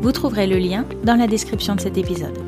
Vous 0.00 0.12
trouverez 0.12 0.46
le 0.46 0.56
lien 0.56 0.86
dans 1.04 1.14
la 1.14 1.26
description 1.26 1.74
de 1.74 1.80
cet 1.80 1.98
épisode. 1.98 2.38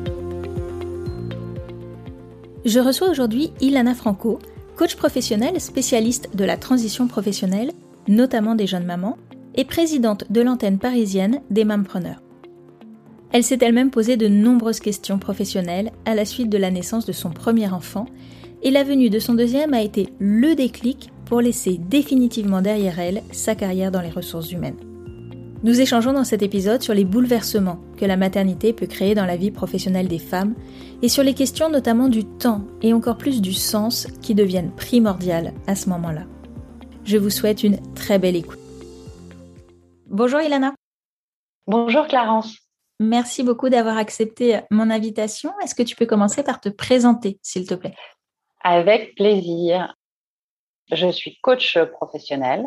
Je 2.65 2.79
reçois 2.79 3.11
aujourd'hui 3.11 3.51
Ilana 3.61 3.93
Franco, 3.93 4.39
coach 4.75 4.95
professionnel 4.95 5.61
spécialiste 5.61 6.35
de 6.35 6.45
la 6.45 6.57
transition 6.57 7.07
professionnelle, 7.07 7.71
notamment 8.07 8.55
des 8.55 8.65
jeunes 8.65 8.87
mamans, 8.87 9.17
et 9.53 9.65
présidente 9.65 10.25
de 10.31 10.41
l'antenne 10.41 10.79
parisienne 10.79 11.41
des 11.51 11.63
Mampreneurs. 11.63 12.23
Elle 13.31 13.43
s'est 13.43 13.59
elle-même 13.61 13.91
posé 13.91 14.17
de 14.17 14.27
nombreuses 14.27 14.79
questions 14.79 15.19
professionnelles 15.19 15.91
à 16.05 16.15
la 16.15 16.25
suite 16.25 16.49
de 16.49 16.57
la 16.57 16.71
naissance 16.71 17.05
de 17.05 17.11
son 17.11 17.29
premier 17.29 17.69
enfant, 17.69 18.07
et 18.63 18.71
la 18.71 18.83
venue 18.83 19.11
de 19.11 19.19
son 19.19 19.35
deuxième 19.35 19.75
a 19.75 19.83
été 19.83 20.09
le 20.17 20.55
déclic 20.55 21.11
pour 21.25 21.39
laisser 21.39 21.77
définitivement 21.77 22.63
derrière 22.63 22.99
elle 22.99 23.21
sa 23.31 23.53
carrière 23.53 23.91
dans 23.91 24.01
les 24.01 24.09
ressources 24.09 24.51
humaines. 24.51 24.92
Nous 25.63 25.79
échangeons 25.79 26.11
dans 26.11 26.25
cet 26.25 26.41
épisode 26.41 26.81
sur 26.81 26.93
les 26.93 27.05
bouleversements 27.05 27.79
que 27.97 28.03
la 28.03 28.17
maternité 28.17 28.73
peut 28.73 28.85
créer 28.85 29.15
dans 29.15 29.25
la 29.25 29.37
vie 29.37 29.49
professionnelle 29.49 30.09
des 30.09 30.19
femmes 30.19 30.55
et 31.01 31.07
sur 31.07 31.23
les 31.23 31.33
questions 31.33 31.69
notamment 31.69 32.09
du 32.09 32.25
temps 32.25 32.67
et 32.81 32.91
encore 32.91 33.17
plus 33.17 33.41
du 33.41 33.53
sens 33.53 34.07
qui 34.21 34.35
deviennent 34.35 34.75
primordiales 34.75 35.53
à 35.65 35.75
ce 35.75 35.87
moment-là. 35.87 36.25
Je 37.05 37.15
vous 37.15 37.29
souhaite 37.29 37.63
une 37.63 37.79
très 37.93 38.19
belle 38.19 38.35
écoute. 38.35 38.59
Bonjour 40.07 40.41
Ilana. 40.41 40.73
Bonjour 41.65 42.07
Clarence. 42.07 42.57
Merci 42.99 43.41
beaucoup 43.41 43.69
d'avoir 43.69 43.97
accepté 43.97 44.59
mon 44.69 44.89
invitation. 44.89 45.53
Est-ce 45.63 45.75
que 45.75 45.83
tu 45.83 45.95
peux 45.95 46.05
commencer 46.05 46.43
par 46.43 46.59
te 46.59 46.67
présenter, 46.67 47.39
s'il 47.41 47.65
te 47.65 47.73
plaît? 47.73 47.95
Avec 48.65 49.15
plaisir. 49.15 49.95
Je 50.91 51.09
suis 51.09 51.39
coach 51.41 51.77
professionnel 51.93 52.65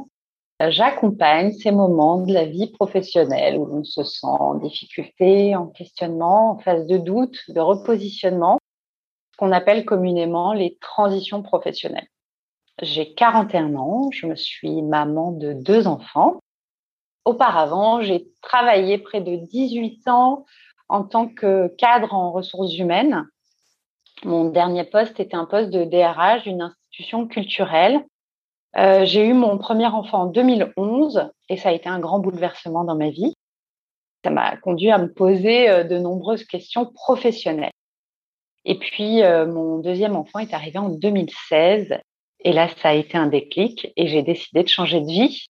J'accompagne 0.59 1.53
ces 1.53 1.71
moments 1.71 2.23
de 2.23 2.33
la 2.33 2.47
vie 2.47 2.71
professionnelle 2.71 3.59
où 3.59 3.67
l'on 3.67 3.85
se 3.85 4.03
sent 4.03 4.27
en 4.27 4.55
difficulté, 4.55 5.55
en 5.55 5.67
questionnement, 5.67 6.53
en 6.53 6.59
phase 6.59 6.87
de 6.87 6.97
doute, 6.97 7.39
de 7.48 7.61
repositionnement, 7.61 8.59
ce 9.33 9.37
qu'on 9.37 9.53
appelle 9.53 9.85
communément 9.85 10.55
les 10.55 10.79
transitions 10.81 11.43
professionnelles. 11.43 12.09
J'ai 12.81 13.13
41 13.13 13.75
ans, 13.77 14.11
je 14.11 14.27
me 14.27 14.35
suis 14.35 14.81
maman 14.81 15.33
de 15.33 15.53
deux 15.53 15.87
enfants. 15.87 16.41
Auparavant, 17.27 18.01
j'ai 18.01 18.27
travaillé 18.41 18.97
près 18.97 19.20
de 19.20 19.37
18 19.37 20.09
ans 20.09 20.47
en 20.89 21.05
tant 21.05 21.29
que 21.29 21.69
cadre 21.77 22.15
en 22.15 22.33
ressources 22.33 22.79
humaines. 22.79 23.27
Mon 24.25 24.47
dernier 24.47 24.85
poste 24.85 25.20
était 25.20 25.37
un 25.37 25.45
poste 25.45 25.69
de 25.69 25.85
DRH 25.85 26.45
d'une 26.45 26.63
institution 26.63 27.27
culturelle 27.27 28.03
euh, 28.77 29.07
j'ai 29.07 29.27
eu 29.27 29.33
mon 29.33 29.57
premier 29.57 29.87
enfant 29.87 30.23
en 30.23 30.27
2011 30.27 31.31
et 31.49 31.57
ça 31.57 31.71
a 31.71 31.73
été 31.73 31.89
un 31.89 31.98
grand 31.98 32.19
bouleversement 32.19 32.85
dans 32.85 32.97
ma 32.97 33.09
vie. 33.09 33.33
Ça 34.23 34.31
m'a 34.31 34.57
conduit 34.59 34.91
à 34.91 34.98
me 34.98 35.11
poser 35.11 35.70
euh, 35.70 35.85
de 35.85 35.97
nombreuses 35.98 36.45
questions 36.45 36.85
professionnelles. 36.85 37.73
Et 38.67 38.79
puis, 38.79 39.23
euh, 39.23 39.47
mon 39.47 39.79
deuxième 39.79 40.17
enfant 40.17 40.41
est 40.41 40.53
arrivé 40.53 40.79
en 40.79 40.91
2016 40.91 41.97
et 42.41 42.53
là, 42.53 42.69
ça 42.69 42.91
a 42.91 42.95
été 42.95 43.17
un 43.17 43.29
déclic 43.29 43.92
et 43.97 44.09
j'ai 44.09 44.23
décidé 44.23 44.63
de 44.63 44.69
changer 44.69 45.01
de 45.01 45.07
vie. 45.07 45.47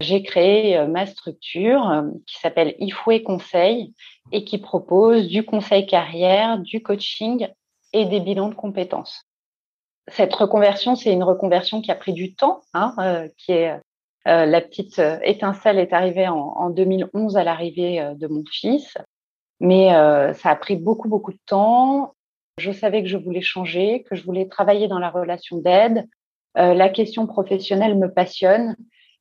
J'ai 0.00 0.22
créé 0.22 0.86
ma 0.86 1.06
structure 1.06 2.04
qui 2.26 2.38
s'appelle 2.38 2.74
Ifoué 2.78 3.22
Conseil 3.22 3.94
et 4.30 4.44
qui 4.44 4.58
propose 4.58 5.26
du 5.26 5.42
conseil 5.42 5.86
carrière, 5.86 6.58
du 6.58 6.82
coaching 6.82 7.48
et 7.94 8.04
des 8.04 8.20
bilans 8.20 8.50
de 8.50 8.54
compétences 8.54 9.25
cette 10.08 10.34
reconversion, 10.34 10.94
c'est 10.94 11.12
une 11.12 11.24
reconversion 11.24 11.80
qui 11.80 11.90
a 11.90 11.94
pris 11.94 12.12
du 12.12 12.34
temps, 12.34 12.62
hein, 12.74 12.94
euh, 12.98 13.28
qui 13.36 13.52
est 13.52 13.72
euh, 14.26 14.46
la 14.46 14.60
petite 14.60 14.98
euh, 14.98 15.18
étincelle 15.22 15.78
est 15.78 15.92
arrivée 15.92 16.28
en, 16.28 16.36
en 16.36 16.70
2011 16.70 17.36
à 17.36 17.44
l'arrivée 17.44 18.12
de 18.16 18.26
mon 18.26 18.44
fils, 18.50 18.96
mais 19.60 19.88
ça 20.34 20.50
a 20.50 20.56
pris 20.56 20.76
beaucoup 20.76 21.08
beaucoup 21.08 21.32
de 21.32 21.40
temps. 21.46 22.14
Je 22.58 22.72
savais 22.72 23.02
que 23.02 23.08
je 23.08 23.16
voulais 23.16 23.40
changer, 23.40 24.02
que 24.02 24.14
je 24.14 24.24
voulais 24.24 24.48
travailler 24.48 24.88
dans 24.88 24.98
la 24.98 25.10
relation 25.10 25.58
d'aide. 25.58 26.06
la 26.54 26.88
question 26.90 27.26
professionnelle 27.26 27.96
me 27.96 28.12
passionne, 28.12 28.76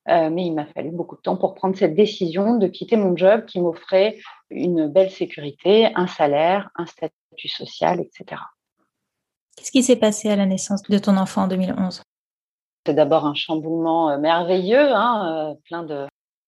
mais 0.08 0.46
il 0.46 0.54
m'a 0.54 0.66
fallu 0.66 0.92
beaucoup 0.92 1.16
de 1.16 1.22
temps 1.22 1.38
pour 1.38 1.56
prendre 1.56 1.78
cette 1.78 1.96
décision 1.96 2.58
de 2.58 2.68
quitter 2.68 2.98
mon 2.98 3.16
job 3.16 3.46
qui 3.46 3.62
m'offrait 3.62 4.18
une 4.50 4.88
belle 4.88 5.12
sécurité, 5.12 5.90
un 5.96 6.08
salaire, 6.08 6.70
un 6.76 6.86
statut 6.86 7.48
social, 7.48 8.02
etc. 8.02 8.42
Qu'est-ce 9.56 9.72
qui 9.72 9.84
s'est 9.84 9.96
passé 9.96 10.30
à 10.30 10.36
la 10.36 10.46
naissance 10.46 10.84
de 10.84 10.98
ton 10.98 11.18
enfant 11.18 11.44
en 11.44 11.48
2011 11.48 12.02
C'est 12.86 12.94
d'abord 12.94 13.26
un 13.26 13.36
chamboulement 13.36 14.10
euh, 14.10 14.18
merveilleux, 14.18 14.94
hein, 14.94 15.54
euh, 15.54 15.56
plein 15.66 15.88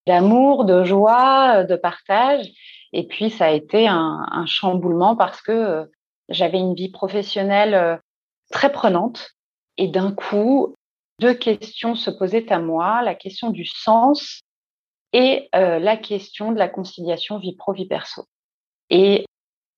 d'amour, 0.06 0.66
de 0.66 0.84
joie, 0.84 1.60
euh, 1.60 1.64
de 1.64 1.76
partage. 1.76 2.46
Et 2.92 3.08
puis 3.08 3.30
ça 3.30 3.46
a 3.46 3.52
été 3.52 3.88
un, 3.88 4.46
chamboulement 4.46 5.16
parce 5.16 5.42
que 5.42 5.90
j'avais 6.30 6.58
une 6.58 6.74
vie 6.74 6.90
professionnelle 6.90 8.00
très 8.50 8.72
prenante 8.72 9.32
et 9.76 9.90
d'un 9.90 10.14
coup, 10.14 10.74
deux 11.20 11.34
questions 11.34 11.96
se 11.96 12.10
posaient 12.10 12.52
à 12.52 12.60
moi, 12.60 13.02
la 13.02 13.14
question 13.14 13.50
du 13.50 13.66
sens 13.66 14.40
et 15.12 15.50
la 15.52 15.98
question 15.98 16.54
de 16.54 16.58
la 16.58 16.70
conciliation 16.70 17.40
vie 17.40 17.58
pro 17.58 17.74
vie 17.74 17.88
perso. 17.88 18.24
Et 18.90 19.26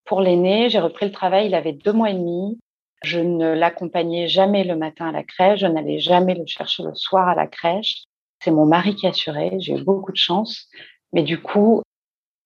pour 0.05 0.21
l'aîné, 0.21 0.69
j'ai 0.69 0.79
repris 0.79 1.07
le 1.07 1.11
travail, 1.11 1.47
il 1.47 1.55
avait 1.55 1.73
deux 1.73 1.93
mois 1.93 2.11
et 2.11 2.15
demi. 2.15 2.59
Je 3.01 3.19
ne 3.19 3.53
l'accompagnais 3.53 4.27
jamais 4.27 4.63
le 4.63 4.75
matin 4.75 5.09
à 5.09 5.11
la 5.11 5.23
crèche, 5.23 5.61
je 5.61 5.67
n'allais 5.67 5.99
jamais 5.99 6.35
le 6.35 6.45
chercher 6.45 6.83
le 6.83 6.93
soir 6.95 7.29
à 7.29 7.35
la 7.35 7.47
crèche. 7.47 8.03
C'est 8.41 8.51
mon 8.51 8.65
mari 8.65 8.95
qui 8.95 9.07
assurait, 9.07 9.57
j'ai 9.59 9.73
eu 9.73 9.83
beaucoup 9.83 10.11
de 10.11 10.17
chance, 10.17 10.67
mais 11.13 11.23
du 11.23 11.41
coup, 11.41 11.81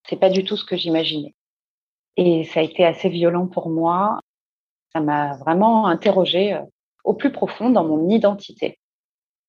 c'est 0.07 0.19
pas 0.19 0.29
du 0.29 0.43
tout 0.43 0.57
ce 0.57 0.65
que 0.65 0.75
j'imaginais. 0.75 1.35
Et 2.17 2.43
ça 2.43 2.59
a 2.59 2.63
été 2.63 2.85
assez 2.85 3.09
violent 3.09 3.47
pour 3.47 3.69
moi. 3.69 4.19
Ça 4.93 5.01
m'a 5.01 5.37
vraiment 5.37 5.87
interrogée 5.87 6.53
euh, 6.53 6.61
au 7.03 7.13
plus 7.13 7.31
profond 7.31 7.69
dans 7.69 7.83
mon 7.83 8.09
identité. 8.09 8.79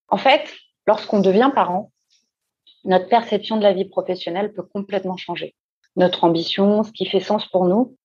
En 0.08 0.16
fait, 0.16 0.54
lorsqu'on 0.86 1.20
devient 1.20 1.50
parent, 1.54 1.90
notre 2.84 3.08
perception 3.08 3.56
de 3.56 3.62
la 3.62 3.72
vie 3.72 3.84
professionnelle 3.86 4.52
peut 4.52 4.62
complètement 4.62 5.16
changer. 5.16 5.54
Notre 5.96 6.24
ambition, 6.24 6.82
ce 6.82 6.92
qui 6.92 7.06
fait 7.06 7.20
sens 7.20 7.46
pour 7.46 7.66
nous, 7.66 7.96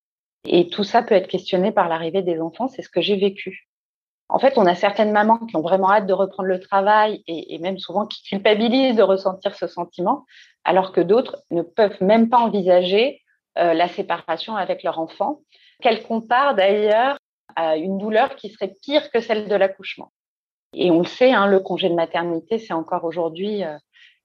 et 0.46 0.68
tout 0.68 0.84
ça 0.84 1.02
peut 1.02 1.14
être 1.14 1.28
questionné 1.28 1.72
par 1.72 1.88
l'arrivée 1.88 2.22
des 2.22 2.40
enfants, 2.40 2.68
c'est 2.68 2.82
ce 2.82 2.88
que 2.88 3.00
j'ai 3.00 3.16
vécu. 3.16 3.68
En 4.28 4.38
fait, 4.38 4.56
on 4.56 4.66
a 4.66 4.76
certaines 4.76 5.10
mamans 5.10 5.38
qui 5.38 5.56
ont 5.56 5.60
vraiment 5.60 5.90
hâte 5.90 6.06
de 6.06 6.12
reprendre 6.12 6.48
le 6.48 6.60
travail 6.60 7.22
et, 7.26 7.58
même 7.58 7.78
souvent 7.78 8.06
qui 8.06 8.22
culpabilisent 8.22 8.96
de 8.96 9.02
ressentir 9.02 9.56
ce 9.56 9.66
sentiment, 9.66 10.24
alors 10.64 10.92
que 10.92 11.00
d'autres 11.00 11.42
ne 11.50 11.62
peuvent 11.62 12.00
même 12.00 12.28
pas 12.28 12.38
envisager 12.38 13.22
euh, 13.58 13.74
la 13.74 13.88
séparation 13.88 14.54
avec 14.54 14.84
leur 14.84 15.00
enfant, 15.00 15.40
qu'elles 15.82 16.04
comparent 16.04 16.54
d'ailleurs 16.54 17.18
à 17.56 17.76
une 17.76 17.98
douleur 17.98 18.36
qui 18.36 18.50
serait 18.50 18.74
pire 18.82 19.10
que 19.10 19.20
celle 19.20 19.48
de 19.48 19.54
l'accouchement. 19.56 20.12
Et 20.74 20.92
on 20.92 21.00
le 21.00 21.06
sait, 21.06 21.32
hein, 21.32 21.48
le 21.48 21.58
congé 21.58 21.88
de 21.88 21.94
maternité, 21.94 22.58
c'est 22.58 22.72
encore 22.72 23.02
aujourd'hui 23.02 23.64
euh, 23.64 23.76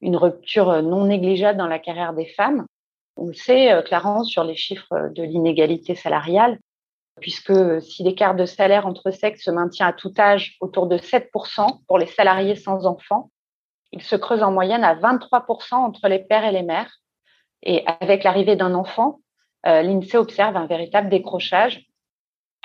une 0.01 0.17
rupture 0.17 0.83
non 0.83 1.05
négligeable 1.05 1.57
dans 1.57 1.67
la 1.67 1.79
carrière 1.79 2.13
des 2.13 2.27
femmes. 2.27 2.67
On 3.17 3.27
le 3.27 3.33
sait, 3.33 3.71
euh, 3.71 3.81
Clarence, 3.81 4.29
sur 4.29 4.43
les 4.43 4.55
chiffres 4.55 5.09
de 5.13 5.23
l'inégalité 5.23 5.95
salariale, 5.95 6.59
puisque 7.21 7.81
si 7.81 8.03
l'écart 8.03 8.35
de 8.35 8.45
salaire 8.45 8.87
entre 8.87 9.11
sexes 9.11 9.43
se 9.43 9.51
maintient 9.51 9.87
à 9.87 9.93
tout 9.93 10.13
âge 10.17 10.57
autour 10.59 10.87
de 10.87 10.97
7% 10.97 11.79
pour 11.87 11.97
les 11.97 12.07
salariés 12.07 12.55
sans 12.55 12.85
enfants, 12.85 13.31
il 13.91 14.01
se 14.01 14.15
creuse 14.15 14.43
en 14.43 14.51
moyenne 14.51 14.83
à 14.83 14.95
23% 14.95 15.75
entre 15.75 16.07
les 16.09 16.19
pères 16.19 16.43
et 16.43 16.51
les 16.51 16.63
mères. 16.63 16.99
Et 17.63 17.85
avec 18.01 18.23
l'arrivée 18.23 18.57
d'un 18.57 18.73
enfant, 18.73 19.19
euh, 19.65 19.81
l'INSEE 19.81 20.17
observe 20.17 20.57
un 20.57 20.67
véritable 20.67 21.09
décrochage. 21.09 21.85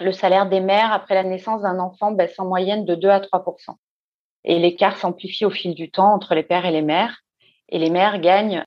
Le 0.00 0.12
salaire 0.12 0.48
des 0.48 0.60
mères 0.60 0.92
après 0.92 1.14
la 1.14 1.22
naissance 1.22 1.62
d'un 1.62 1.78
enfant 1.78 2.10
baisse 2.10 2.38
en 2.38 2.46
moyenne 2.46 2.84
de 2.84 2.94
2 2.94 3.08
à 3.08 3.20
3%. 3.20 3.76
Et 4.44 4.58
l'écart 4.58 4.96
s'amplifie 4.96 5.44
au 5.44 5.50
fil 5.50 5.74
du 5.74 5.90
temps 5.90 6.12
entre 6.12 6.34
les 6.34 6.42
pères 6.42 6.66
et 6.66 6.72
les 6.72 6.82
mères. 6.82 7.20
Et 7.68 7.78
les 7.78 7.90
mères 7.90 8.18
gagnent 8.18 8.64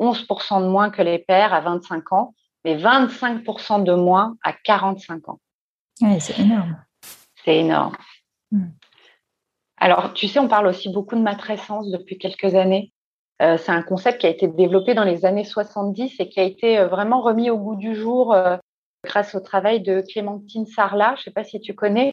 11% 0.00 0.62
de 0.62 0.66
moins 0.66 0.90
que 0.90 1.02
les 1.02 1.18
pères 1.18 1.54
à 1.54 1.60
25 1.60 2.12
ans, 2.12 2.34
mais 2.64 2.76
25% 2.76 3.84
de 3.84 3.94
moins 3.94 4.36
à 4.42 4.52
45 4.52 5.28
ans. 5.28 5.40
Oui, 6.00 6.20
c'est 6.20 6.38
énorme. 6.38 6.82
C'est 7.44 7.58
énorme. 7.58 7.96
Hmm. 8.50 8.70
Alors, 9.76 10.12
tu 10.12 10.28
sais, 10.28 10.38
on 10.38 10.48
parle 10.48 10.66
aussi 10.66 10.90
beaucoup 10.90 11.16
de 11.16 11.22
matrescence 11.22 11.90
depuis 11.90 12.18
quelques 12.18 12.54
années. 12.54 12.92
Euh, 13.40 13.56
c'est 13.56 13.72
un 13.72 13.82
concept 13.82 14.20
qui 14.20 14.26
a 14.26 14.30
été 14.30 14.46
développé 14.48 14.92
dans 14.92 15.04
les 15.04 15.24
années 15.24 15.44
70 15.44 16.20
et 16.20 16.28
qui 16.28 16.40
a 16.40 16.42
été 16.42 16.78
euh, 16.78 16.88
vraiment 16.88 17.22
remis 17.22 17.48
au 17.48 17.56
goût 17.56 17.76
du 17.76 17.94
jour 17.94 18.34
euh, 18.34 18.58
grâce 19.04 19.34
au 19.34 19.40
travail 19.40 19.80
de 19.80 20.02
Clémentine 20.02 20.66
Sarlat, 20.66 21.14
je 21.16 21.20
ne 21.20 21.24
sais 21.24 21.30
pas 21.30 21.44
si 21.44 21.58
tu 21.60 21.74
connais, 21.74 22.12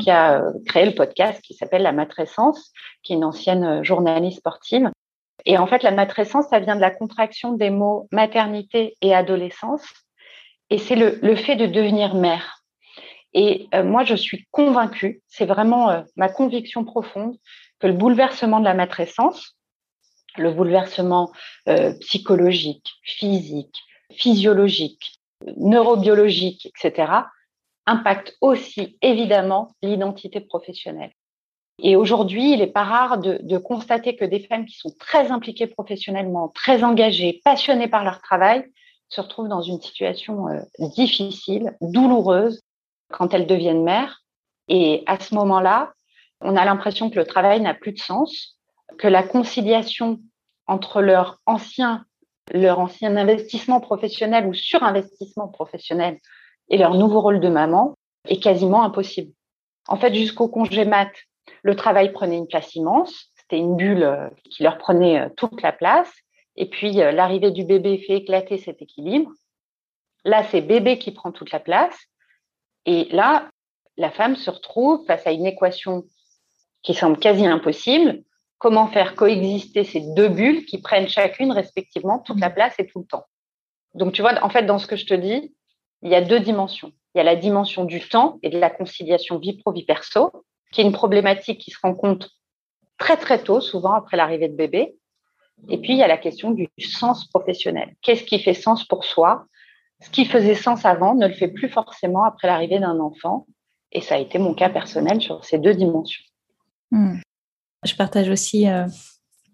qui 0.00 0.10
a 0.10 0.42
créé 0.66 0.84
le 0.84 0.94
podcast 0.94 1.40
qui 1.40 1.54
s'appelle 1.54 1.82
La 1.82 1.92
Matrescence, 1.92 2.72
qui 3.04 3.12
est 3.12 3.16
une 3.16 3.24
ancienne 3.24 3.84
journaliste 3.84 4.38
sportive. 4.38 4.90
Et 5.44 5.56
en 5.58 5.66
fait, 5.66 5.82
la 5.82 5.90
matrescence, 5.90 6.48
ça 6.48 6.58
vient 6.58 6.76
de 6.76 6.80
la 6.80 6.90
contraction 6.90 7.52
des 7.52 7.70
mots 7.70 8.08
maternité 8.12 8.96
et 9.02 9.14
adolescence. 9.14 9.84
Et 10.70 10.78
c'est 10.78 10.96
le, 10.96 11.36
fait 11.36 11.56
de 11.56 11.66
devenir 11.66 12.14
mère. 12.14 12.62
Et 13.32 13.68
moi, 13.84 14.04
je 14.04 14.14
suis 14.14 14.46
convaincue, 14.50 15.22
c'est 15.28 15.46
vraiment 15.46 16.04
ma 16.16 16.28
conviction 16.28 16.84
profonde, 16.84 17.36
que 17.78 17.86
le 17.86 17.92
bouleversement 17.92 18.60
de 18.60 18.64
la 18.64 18.74
matrescence, 18.74 19.56
le 20.36 20.52
bouleversement 20.52 21.32
euh, 21.68 21.94
psychologique, 22.00 22.86
physique, 23.02 23.74
physiologique, 24.12 25.20
neurobiologique, 25.56 26.66
etc., 26.66 27.12
impacte 27.86 28.36
aussi 28.40 28.98
évidemment 29.00 29.74
l'identité 29.82 30.40
professionnelle. 30.40 31.12
Et 31.80 31.94
aujourd'hui, 31.94 32.52
il 32.52 32.58
n'est 32.58 32.66
pas 32.66 32.84
rare 32.84 33.18
de, 33.18 33.58
constater 33.58 34.16
que 34.16 34.24
des 34.24 34.40
femmes 34.40 34.66
qui 34.66 34.76
sont 34.76 34.92
très 34.98 35.30
impliquées 35.30 35.68
professionnellement, 35.68 36.48
très 36.48 36.82
engagées, 36.82 37.40
passionnées 37.44 37.88
par 37.88 38.04
leur 38.04 38.20
travail, 38.20 38.64
se 39.08 39.20
retrouvent 39.20 39.48
dans 39.48 39.62
une 39.62 39.80
situation 39.80 40.48
euh, 40.48 40.60
difficile, 40.96 41.76
douloureuse, 41.80 42.62
quand 43.10 43.32
elles 43.32 43.46
deviennent 43.46 43.84
mères. 43.84 44.22
Et 44.68 45.02
à 45.06 45.18
ce 45.18 45.34
moment-là, 45.34 45.92
on 46.40 46.56
a 46.56 46.64
l'impression 46.64 47.10
que 47.10 47.16
le 47.16 47.24
travail 47.24 47.60
n'a 47.60 47.74
plus 47.74 47.92
de 47.92 47.98
sens, 47.98 48.58
que 48.98 49.08
la 49.08 49.22
conciliation 49.22 50.20
entre 50.66 51.00
leur 51.00 51.40
ancien, 51.46 52.04
leur 52.52 52.80
ancien 52.80 53.16
investissement 53.16 53.80
professionnel 53.80 54.46
ou 54.46 54.52
surinvestissement 54.52 55.48
professionnel 55.48 56.18
et 56.68 56.76
leur 56.76 56.94
nouveau 56.94 57.20
rôle 57.20 57.40
de 57.40 57.48
maman 57.48 57.94
est 58.26 58.42
quasiment 58.42 58.82
impossible. 58.82 59.32
En 59.88 59.96
fait, 59.96 60.14
jusqu'au 60.14 60.48
congé 60.48 60.84
mat, 60.84 61.10
le 61.62 61.76
travail 61.76 62.12
prenait 62.12 62.36
une 62.36 62.46
place 62.46 62.74
immense. 62.74 63.32
C'était 63.36 63.58
une 63.58 63.76
bulle 63.76 64.02
euh, 64.02 64.28
qui 64.50 64.62
leur 64.62 64.78
prenait 64.78 65.20
euh, 65.20 65.28
toute 65.36 65.62
la 65.62 65.72
place. 65.72 66.12
Et 66.56 66.68
puis, 66.68 67.00
euh, 67.00 67.12
l'arrivée 67.12 67.50
du 67.50 67.64
bébé 67.64 67.98
fait 67.98 68.16
éclater 68.16 68.58
cet 68.58 68.82
équilibre. 68.82 69.30
Là, 70.24 70.42
c'est 70.44 70.60
bébé 70.60 70.98
qui 70.98 71.12
prend 71.12 71.32
toute 71.32 71.52
la 71.52 71.60
place. 71.60 71.96
Et 72.86 73.04
là, 73.10 73.48
la 73.96 74.10
femme 74.10 74.36
se 74.36 74.50
retrouve 74.50 75.04
face 75.06 75.26
à 75.26 75.32
une 75.32 75.46
équation 75.46 76.04
qui 76.82 76.94
semble 76.94 77.18
quasi 77.18 77.46
impossible 77.46 78.22
comment 78.58 78.88
faire 78.88 79.14
coexister 79.14 79.84
ces 79.84 80.00
deux 80.00 80.28
bulles 80.28 80.66
qui 80.66 80.80
prennent 80.80 81.08
chacune 81.08 81.52
respectivement 81.52 82.18
toute 82.18 82.40
la 82.40 82.50
place 82.50 82.74
et 82.78 82.86
tout 82.86 83.00
le 83.00 83.06
temps? 83.06 83.24
Donc, 83.94 84.12
tu 84.12 84.20
vois, 84.20 84.34
en 84.44 84.50
fait, 84.50 84.64
dans 84.64 84.78
ce 84.78 84.86
que 84.86 84.96
je 84.96 85.06
te 85.06 85.14
dis, 85.14 85.54
il 86.02 86.10
y 86.10 86.14
a 86.14 86.20
deux 86.20 86.40
dimensions. 86.40 86.92
Il 87.14 87.18
y 87.18 87.20
a 87.20 87.24
la 87.24 87.36
dimension 87.36 87.84
du 87.84 88.06
temps 88.06 88.38
et 88.42 88.50
de 88.50 88.58
la 88.58 88.70
conciliation 88.70 89.38
vie 89.38 89.56
pro-vie 89.56 89.84
perso, 89.84 90.30
qui 90.72 90.80
est 90.80 90.84
une 90.84 90.92
problématique 90.92 91.60
qui 91.60 91.70
se 91.70 91.78
rencontre 91.82 92.30
très, 92.98 93.16
très 93.16 93.42
tôt, 93.42 93.60
souvent 93.60 93.92
après 93.92 94.16
l'arrivée 94.16 94.48
de 94.48 94.56
bébé. 94.56 94.96
Et 95.68 95.78
puis, 95.78 95.92
il 95.92 95.98
y 95.98 96.02
a 96.02 96.08
la 96.08 96.18
question 96.18 96.50
du 96.50 96.68
sens 96.78 97.26
professionnel. 97.28 97.94
Qu'est-ce 98.02 98.24
qui 98.24 98.38
fait 98.38 98.54
sens 98.54 98.84
pour 98.84 99.04
soi? 99.04 99.46
Ce 100.00 100.10
qui 100.10 100.24
faisait 100.24 100.54
sens 100.54 100.84
avant 100.84 101.14
ne 101.14 101.26
le 101.26 101.34
fait 101.34 101.48
plus 101.48 101.68
forcément 101.68 102.24
après 102.24 102.46
l'arrivée 102.46 102.78
d'un 102.78 103.00
enfant. 103.00 103.46
Et 103.90 104.00
ça 104.00 104.16
a 104.16 104.18
été 104.18 104.38
mon 104.38 104.54
cas 104.54 104.68
personnel 104.68 105.20
sur 105.20 105.44
ces 105.44 105.58
deux 105.58 105.74
dimensions. 105.74 106.22
Mmh. 106.90 107.18
Je 107.84 107.94
partage 107.94 108.28
aussi, 108.28 108.68
euh, 108.68 108.86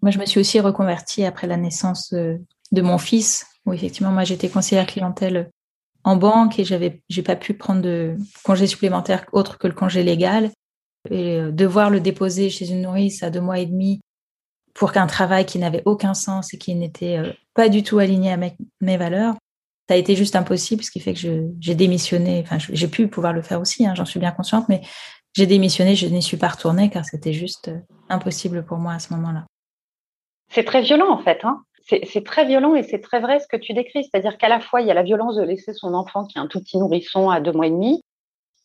moi 0.01 0.11
je 0.11 0.19
me 0.19 0.25
suis 0.25 0.39
aussi 0.39 0.59
reconvertie 0.59 1.25
après 1.25 1.47
la 1.47 1.57
naissance 1.57 2.13
euh, 2.13 2.37
de 2.71 2.81
mon 2.81 2.97
fils, 2.97 3.47
où 3.65 3.73
effectivement 3.73 4.11
moi 4.11 4.23
j'étais 4.23 4.49
conseillère 4.49 4.87
clientèle 4.87 5.51
en 6.03 6.15
banque 6.15 6.59
et 6.59 6.65
j'avais 6.65 7.01
j'ai 7.09 7.23
pas 7.23 7.35
pu 7.35 7.53
prendre 7.53 7.81
de 7.81 8.17
congé 8.43 8.67
supplémentaire 8.67 9.25
autre 9.31 9.57
que 9.57 9.67
le 9.67 9.73
congé 9.73 10.03
légal 10.03 10.51
et 11.09 11.39
euh, 11.39 11.51
devoir 11.51 11.89
le 11.89 11.99
déposer 11.99 12.49
chez 12.49 12.69
une 12.69 12.81
nourrice 12.81 13.23
à 13.23 13.29
deux 13.29 13.41
mois 13.41 13.59
et 13.59 13.65
demi 13.65 14.01
pour 14.73 14.91
qu'un 14.91 15.07
travail 15.07 15.45
qui 15.45 15.57
n'avait 15.59 15.83
aucun 15.85 16.13
sens 16.13 16.53
et 16.53 16.57
qui 16.57 16.75
n'était 16.75 17.19
pas 17.53 17.69
du 17.69 17.81
tout 17.81 17.97
aligné 17.97 18.33
à 18.33 18.37
mes, 18.37 18.97
valeurs, 18.97 19.35
ça 19.87 19.95
a 19.95 19.97
été 19.97 20.15
juste 20.15 20.35
impossible, 20.35 20.83
ce 20.83 20.91
qui 20.91 20.99
fait 20.99 21.13
que 21.13 21.19
j'ai 21.59 21.75
démissionné. 21.75 22.41
Enfin, 22.45 22.57
j'ai 22.59 22.87
pu 22.89 23.07
pouvoir 23.07 23.31
le 23.31 23.41
faire 23.41 23.61
aussi, 23.61 23.87
hein, 23.87 23.95
j'en 23.95 24.03
suis 24.03 24.19
bien 24.19 24.31
consciente, 24.31 24.67
mais 24.67 24.81
j'ai 25.33 25.45
démissionné, 25.45 25.95
je 25.95 26.07
n'y 26.07 26.21
suis 26.21 26.35
pas 26.35 26.49
retournée 26.49 26.89
car 26.89 27.05
c'était 27.05 27.31
juste 27.31 27.69
euh, 27.69 27.79
impossible 28.09 28.65
pour 28.65 28.77
moi 28.77 28.93
à 28.93 28.99
ce 28.99 29.13
moment-là. 29.13 29.45
C'est 30.51 30.65
très 30.65 30.81
violent 30.81 31.09
en 31.09 31.23
fait. 31.23 31.45
Hein 31.45 31.63
c'est 31.87 32.25
très 32.25 32.45
violent 32.45 32.75
et 32.75 32.83
c'est 32.83 32.99
très 32.99 33.19
vrai 33.19 33.39
ce 33.39 33.47
que 33.47 33.57
tu 33.57 33.73
décris. 33.73 34.03
C'est-à-dire 34.03 34.37
qu'à 34.37 34.49
la 34.49 34.59
fois, 34.59 34.81
il 34.81 34.87
y 34.87 34.91
a 34.91 34.95
la 34.95 35.03
violence 35.03 35.35
de 35.35 35.43
laisser 35.43 35.73
son 35.73 35.93
enfant 35.93 36.25
qui 36.25 36.37
est 36.37 36.41
un 36.41 36.47
tout 36.47 36.59
petit 36.59 36.77
nourrisson 36.77 37.29
à 37.29 37.39
deux 37.39 37.51
mois 37.51 37.67
et 37.67 37.71
demi, 37.71 38.01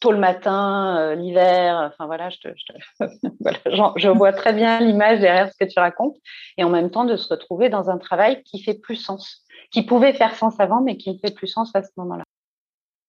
tôt 0.00 0.12
le 0.12 0.18
matin, 0.18 0.98
euh, 0.98 1.14
l'hiver. 1.14 1.90
Enfin 1.92 2.06
voilà, 2.06 2.30
je, 2.30 2.38
te, 2.38 2.48
je, 3.96 4.08
vois 4.08 4.32
très 4.32 4.52
bien 4.52 4.80
l'image 4.80 5.20
derrière 5.20 5.50
ce 5.52 5.56
que 5.58 5.70
tu 5.70 5.78
racontes. 5.78 6.16
Et 6.56 6.64
en 6.64 6.70
même 6.70 6.90
temps, 6.90 7.04
de 7.04 7.16
se 7.16 7.28
retrouver 7.28 7.68
dans 7.68 7.90
un 7.90 7.98
travail 7.98 8.42
qui 8.42 8.62
fait 8.62 8.74
plus 8.74 8.96
sens, 8.96 9.44
qui 9.70 9.82
pouvait 9.82 10.12
faire 10.12 10.34
sens 10.34 10.58
avant, 10.58 10.80
mais 10.80 10.96
qui 10.96 11.12
ne 11.12 11.18
fait 11.18 11.34
plus 11.34 11.46
sens 11.46 11.70
à 11.74 11.82
ce 11.82 11.90
moment-là. 11.98 12.24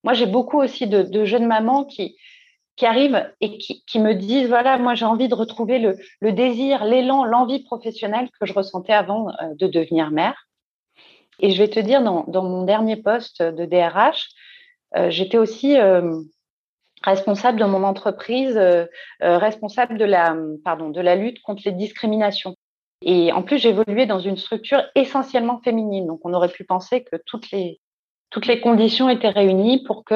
Moi, 0.03 0.13
j'ai 0.13 0.25
beaucoup 0.25 0.59
aussi 0.59 0.87
de, 0.87 1.25
jeunes 1.25 1.47
mamans 1.47 1.85
qui, 1.85 2.15
arrivent 2.81 3.31
et 3.41 3.59
qui, 3.59 3.99
me 3.99 4.13
disent 4.13 4.47
voilà, 4.47 4.79
moi 4.79 4.95
j'ai 4.95 5.05
envie 5.05 5.27
de 5.27 5.35
retrouver 5.35 5.77
le, 5.77 6.31
désir, 6.31 6.83
l'élan, 6.83 7.25
l'envie 7.25 7.63
professionnelle 7.63 8.27
que 8.39 8.47
je 8.47 8.53
ressentais 8.53 8.91
avant 8.93 9.29
euh, 9.29 9.53
de 9.53 9.67
devenir 9.67 10.09
mère. 10.09 10.47
Et 11.39 11.51
je 11.51 11.59
vais 11.59 11.67
te 11.67 11.79
dire, 11.79 12.01
dans, 12.01 12.43
mon 12.43 12.63
dernier 12.63 12.97
poste 12.97 13.43
de 13.43 13.65
DRH, 13.65 14.29
euh, 14.95 15.11
j'étais 15.11 15.37
aussi 15.37 15.77
responsable 17.03 17.59
de 17.59 17.65
mon 17.65 17.83
entreprise, 17.83 18.59
responsable 19.19 19.97
de 19.97 20.05
la, 20.05 20.35
pardon, 20.63 20.89
de 20.89 21.01
la 21.01 21.15
lutte 21.15 21.41
contre 21.41 21.63
les 21.65 21.71
discriminations. 21.71 22.55
Et 23.03 23.31
en 23.31 23.41
plus, 23.41 23.57
j'évoluais 23.57 24.05
dans 24.05 24.19
une 24.19 24.37
structure 24.37 24.83
essentiellement 24.95 25.59
féminine. 25.63 26.07
Donc, 26.07 26.19
on 26.23 26.33
aurait 26.33 26.49
pu 26.49 26.63
penser 26.63 27.03
que 27.03 27.15
toutes 27.25 27.49
les, 27.51 27.79
toutes 28.29 28.45
les 28.45 28.61
conditions 28.61 29.09
étaient 29.09 29.29
réunies 29.29 29.83
pour 29.83 30.03
que 30.03 30.13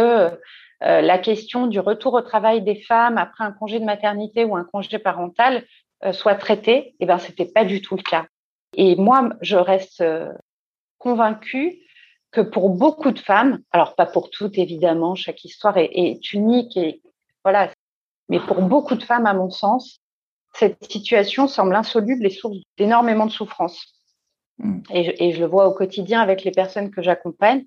euh, 0.83 1.01
la 1.01 1.17
question 1.17 1.67
du 1.67 1.79
retour 1.79 2.13
au 2.13 2.21
travail 2.21 2.61
des 2.61 2.81
femmes 2.81 3.17
après 3.17 3.43
un 3.43 3.51
congé 3.51 3.79
de 3.79 3.85
maternité 3.85 4.43
ou 4.43 4.55
un 4.55 4.65
congé 4.65 4.99
parental 4.99 5.63
euh, 6.03 6.11
soit 6.11 6.35
traitée, 6.35 6.95
eh 6.99 7.05
ben 7.05 7.17
c'était 7.17 7.45
pas 7.45 7.65
du 7.65 7.81
tout 7.81 7.95
le 7.95 8.03
cas. 8.03 8.25
Et 8.73 8.95
moi, 8.95 9.29
je 9.41 9.55
reste 9.55 10.01
euh, 10.01 10.31
convaincue 10.97 11.79
que 12.35 12.41
pour 12.41 12.69
beaucoup 12.69 13.11
de 13.11 13.19
femmes, 13.19 13.61
alors 13.71 13.95
pas 13.95 14.05
pour 14.05 14.29
toutes 14.29 14.57
évidemment, 14.57 15.15
chaque 15.15 15.45
histoire 15.45 15.77
est, 15.77 16.33
unique 16.33 16.75
et 16.75 17.01
voilà, 17.43 17.71
mais 18.27 18.39
pour 18.41 18.61
beaucoup 18.61 18.95
de 18.95 19.03
femmes, 19.03 19.25
à 19.25 19.33
mon 19.33 19.49
sens, 19.49 20.01
cette 20.53 20.83
situation 20.91 21.47
semble 21.47 21.75
insoluble 21.75 22.25
et 22.25 22.29
source 22.29 22.57
d'énormément 22.77 23.25
de 23.25 23.31
souffrance. 23.31 23.93
Mmh. 24.57 24.79
et, 24.91 25.31
je, 25.33 25.39
le 25.39 25.47
vois 25.47 25.67
au 25.67 25.73
quotidien 25.73 26.21
avec 26.21 26.43
les 26.43 26.51
personnes 26.51 26.89
que 26.89 27.01
j'accompagne 27.01 27.65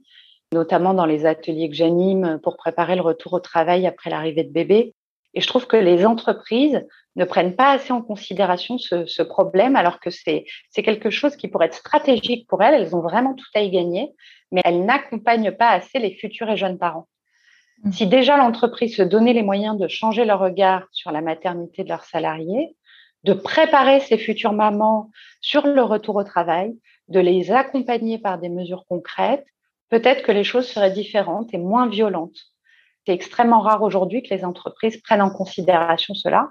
notamment 0.53 0.95
dans 0.95 1.05
les 1.05 1.27
ateliers 1.27 1.69
que 1.69 1.77
j'anime 1.77 2.41
pour 2.43 2.57
préparer 2.57 2.97
le 2.97 3.03
retour 3.03 3.35
au 3.35 3.41
travail 3.41 3.87
après 3.87 4.09
l'arrivée 4.09 4.45
de 4.45 4.53
bébé. 4.53 4.95
Et 5.39 5.41
je 5.41 5.47
trouve 5.47 5.69
que 5.69 5.77
les 5.77 6.05
entreprises 6.05 6.85
ne 7.15 7.25
prennent 7.25 7.55
pas 7.55 7.71
assez 7.71 7.93
en 7.93 8.03
considération 8.03 8.77
ce, 8.77 9.23
problème, 9.23 9.77
alors 9.77 10.01
que 10.01 10.11
c'est 10.11 10.47
quelque 10.75 11.11
chose 11.11 11.37
qui 11.37 11.47
pourrait 11.47 11.67
être 11.67 11.75
stratégique 11.75 12.49
pour 12.49 12.61
elles. 12.61 12.75
Elles 12.75 12.97
ont 12.97 13.03
vraiment 13.03 13.35
tout 13.35 13.47
à 13.55 13.61
y 13.61 13.71
gagner, 13.71 14.11
mais 14.51 14.63
elles 14.65 14.85
n'accompagnent 14.85 15.53
pas 15.53 15.69
assez 15.69 16.01
les 16.01 16.17
futurs 16.17 16.51
et 16.51 16.57
jeunes 16.57 16.77
parents. 16.77 17.07
Mmh. 17.85 17.93
Si 17.93 18.09
déjà 18.09 18.37
l'entreprise 18.37 18.97
se 18.97 19.03
donnait 19.03 19.33
les 19.33 19.45
moyens 19.45 19.79
de 19.79 19.87
changer 19.87 20.25
leur 20.25 20.41
regard 20.41 20.89
sur 20.91 21.13
la 21.13 21.21
maternité 21.21 21.85
de 21.85 21.89
leurs 21.89 22.05
salariés, 22.05 22.75
de 23.23 23.33
préparer 23.33 24.01
ces 24.01 24.19
futures 24.19 24.53
mamans 24.53 25.09
sur 25.41 25.69
le 25.69 25.83
retour 25.83 26.17
au 26.17 26.25
travail, 26.25 26.77
de 27.07 27.21
les 27.21 27.53
accompagner 27.53 28.19
par 28.19 28.41
des 28.41 28.49
mesures 28.49 28.87
concrètes, 28.89 29.47
peut-être 29.89 30.25
que 30.25 30.33
les 30.33 30.43
choses 30.43 30.67
seraient 30.67 30.91
différentes 30.91 31.55
et 31.55 31.59
moins 31.59 31.89
violentes. 31.89 32.41
C'est 33.09 33.15
extrêmement 33.15 33.61
rare 33.61 33.81
aujourd'hui 33.81 34.23
que 34.23 34.35
les 34.35 34.45
entreprises 34.45 34.99
prennent 34.99 35.23
en 35.23 35.31
considération 35.31 36.13
cela. 36.13 36.51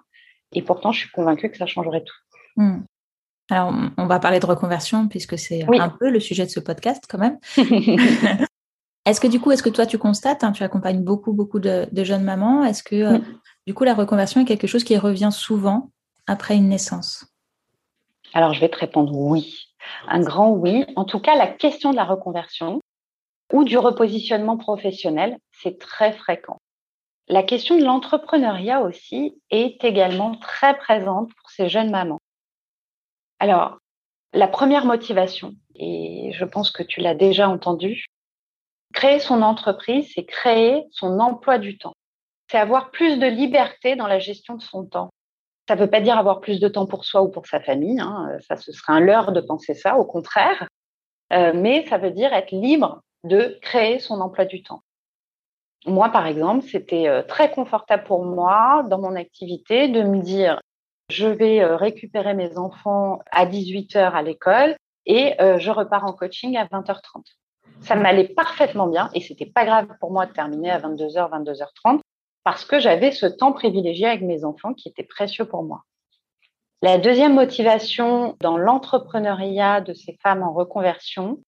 Et 0.54 0.64
pourtant, 0.64 0.92
je 0.92 1.02
suis 1.02 1.12
convaincue 1.12 1.52
que 1.52 1.58
ça 1.58 1.68
changerait 1.68 2.04
tout. 2.04 2.16
Hmm. 2.56 2.80
Alors, 3.52 3.72
on 3.96 4.08
va 4.08 4.20
parler 4.20 4.40
de 4.40 4.46
reconversion 4.48 5.08
puisque 5.08 5.38
c'est 5.38 5.68
un 5.80 5.90
peu 5.90 6.10
le 6.10 6.20
sujet 6.20 6.46
de 6.46 6.50
ce 6.50 6.60
podcast 6.60 7.04
quand 7.08 7.20
même. 7.20 7.38
est-ce 9.06 9.22
que 9.22 9.28
du 9.28 9.40
coup, 9.40 9.52
est-ce 9.52 9.62
que 9.62 9.70
toi 9.70 9.86
tu 9.86 10.00
constates, 10.00 10.44
hein, 10.44 10.52
tu 10.52 10.64
accompagnes 10.64 11.04
beaucoup, 11.04 11.32
beaucoup 11.32 11.60
de, 11.60 11.88
jeunes 11.94 12.24
mamans, 12.24 12.64
est-ce 12.64 12.82
que 12.82 12.96
euh, 12.96 13.20
du 13.68 13.76
coup 13.76 13.84
la 13.84 13.94
reconversion 13.94 14.42
est 14.42 14.46
quelque 14.46 14.66
chose 14.66 14.84
qui 14.84 14.98
revient 14.98 15.30
souvent 15.32 15.92
après 16.26 16.56
une 16.56 16.70
naissance? 16.70 17.28
Alors, 18.34 18.56
je 18.56 18.62
vais 18.62 18.70
te 18.70 18.80
répondre 18.80 19.16
oui. 19.16 19.76
Un 20.08 20.22
grand 20.22 20.50
oui. 20.50 20.86
En 20.96 21.06
tout 21.06 21.20
cas, 21.20 21.36
la 21.36 21.46
question 21.46 21.92
de 21.92 21.96
la 21.96 22.04
reconversion, 22.04 22.82
ou 23.54 23.64
du 23.64 23.78
repositionnement 23.78 24.58
professionnel, 24.58 25.38
c'est 25.52 25.80
très 25.80 26.14
fréquent. 26.14 26.58
La 27.30 27.44
question 27.44 27.78
de 27.78 27.84
l'entrepreneuriat 27.84 28.82
aussi 28.82 29.42
est 29.50 29.84
également 29.84 30.36
très 30.38 30.78
présente 30.78 31.30
pour 31.36 31.50
ces 31.50 31.68
jeunes 31.70 31.92
mamans. 31.92 32.20
Alors, 33.40 33.80
La 34.34 34.48
première 34.48 34.86
motivation, 34.86 35.56
et 35.76 36.32
je 36.34 36.46
pense 36.46 36.70
que 36.70 36.84
tu 36.84 37.00
l'as 37.00 37.16
déjà 37.16 37.48
entendu, 37.48 38.06
créer 38.94 39.20
son 39.20 39.42
entreprise, 39.42 40.12
c'est 40.14 40.26
créer 40.26 40.84
son 40.92 41.20
emploi 41.20 41.58
du 41.58 41.78
temps. 41.78 41.94
C'est 42.52 42.58
avoir 42.58 42.92
plus 42.92 43.18
de 43.18 43.26
liberté 43.26 43.96
dans 43.96 44.08
la 44.08 44.20
gestion 44.20 44.56
de 44.56 44.62
son 44.62 44.86
temps. 44.86 45.10
Ça 45.68 45.76
ne 45.76 45.82
veut 45.82 45.90
pas 45.90 46.02
dire 46.02 46.18
avoir 46.18 46.42
plus 46.42 46.60
de 46.60 46.68
temps 46.68 46.86
pour 46.86 47.06
soi 47.06 47.22
ou 47.24 47.30
pour 47.30 47.48
sa 47.48 47.62
famille, 47.62 48.00
hein. 48.00 48.30
ça 48.42 48.58
ce 48.58 48.72
serait 48.72 48.94
un 48.94 49.00
leurre 49.00 49.32
de 49.32 49.42
penser 49.42 49.74
ça, 49.74 49.98
au 49.98 50.06
contraire, 50.06 50.68
euh, 51.34 51.54
mais 51.56 51.86
ça 51.88 51.98
veut 51.98 52.12
dire 52.12 52.34
être 52.34 52.52
libre 52.52 53.02
de 53.24 53.58
créer 53.62 54.00
son 54.00 54.22
emploi 54.22 54.46
du 54.46 54.64
temps. 54.64 54.84
Moi, 55.86 56.10
par 56.10 56.28
exemple, 56.28 56.66
c'était 56.66 57.08
euh, 57.08 57.22
très 57.22 57.52
confortable 57.52 58.04
pour 58.04 58.26
moi 58.26 58.84
dans 58.90 59.00
mon 59.00 59.16
activité 59.16 59.88
de 59.88 60.04
me 60.04 60.22
dire, 60.22 60.62
je 61.10 61.28
vais 61.28 61.62
euh, 61.62 61.76
récupérer 61.76 62.34
mes 62.34 62.58
enfants 62.58 63.20
à 63.32 63.46
18h 63.46 64.12
à 64.12 64.22
l'école 64.22 64.76
et 65.06 65.36
je 65.40 65.72
repars 65.72 66.04
en 66.04 66.12
coaching 66.12 66.58
à 66.58 66.66
20h30. 66.66 67.24
Ça 67.80 67.96
m'allait 67.96 68.28
parfaitement 68.28 68.88
bien 68.88 69.10
et 69.14 69.22
c'était 69.22 69.46
pas 69.46 69.64
grave 69.64 69.88
pour 70.02 70.12
moi 70.12 70.26
de 70.26 70.34
terminer 70.34 70.70
à 70.70 70.80
22h, 70.80 71.30
22h30 71.32 72.02
parce 72.44 72.64
que 72.64 72.80
j'avais 72.80 73.12
ce 73.12 73.26
temps 73.26 73.52
privilégié 73.52 74.08
avec 74.08 74.22
mes 74.22 74.46
enfants 74.46 74.74
qui 74.74 74.88
était 74.88 75.04
précieux 75.04 75.44
pour 75.46 75.64
moi. 75.64 75.84
La 76.82 76.98
deuxième 76.98 77.34
motivation 77.34 78.38
dans 78.40 78.58
l'entrepreneuriat 78.58 79.82
de 79.82 79.94
ces 79.94 80.18
femmes 80.24 80.44
en 80.44 80.54
reconversion, 80.54 81.42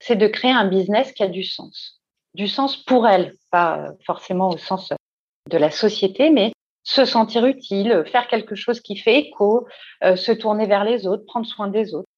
c'est 0.00 0.16
de 0.16 0.26
créer 0.26 0.52
un 0.52 0.66
business 0.66 1.12
qui 1.12 1.22
a 1.22 1.28
du 1.28 1.44
sens. 1.44 2.00
Du 2.34 2.48
sens 2.48 2.76
pour 2.76 3.06
elles, 3.06 3.34
pas 3.50 3.88
forcément 4.06 4.50
au 4.50 4.58
sens 4.58 4.92
de 5.48 5.58
la 5.58 5.70
société, 5.70 6.30
mais 6.30 6.52
se 6.84 7.04
sentir 7.04 7.44
utile, 7.46 8.04
faire 8.10 8.28
quelque 8.28 8.54
chose 8.54 8.80
qui 8.80 8.96
fait 8.96 9.18
écho, 9.18 9.66
euh, 10.04 10.16
se 10.16 10.32
tourner 10.32 10.66
vers 10.66 10.84
les 10.84 11.06
autres, 11.06 11.24
prendre 11.26 11.46
soin 11.46 11.68
des 11.68 11.94
autres. 11.94 12.08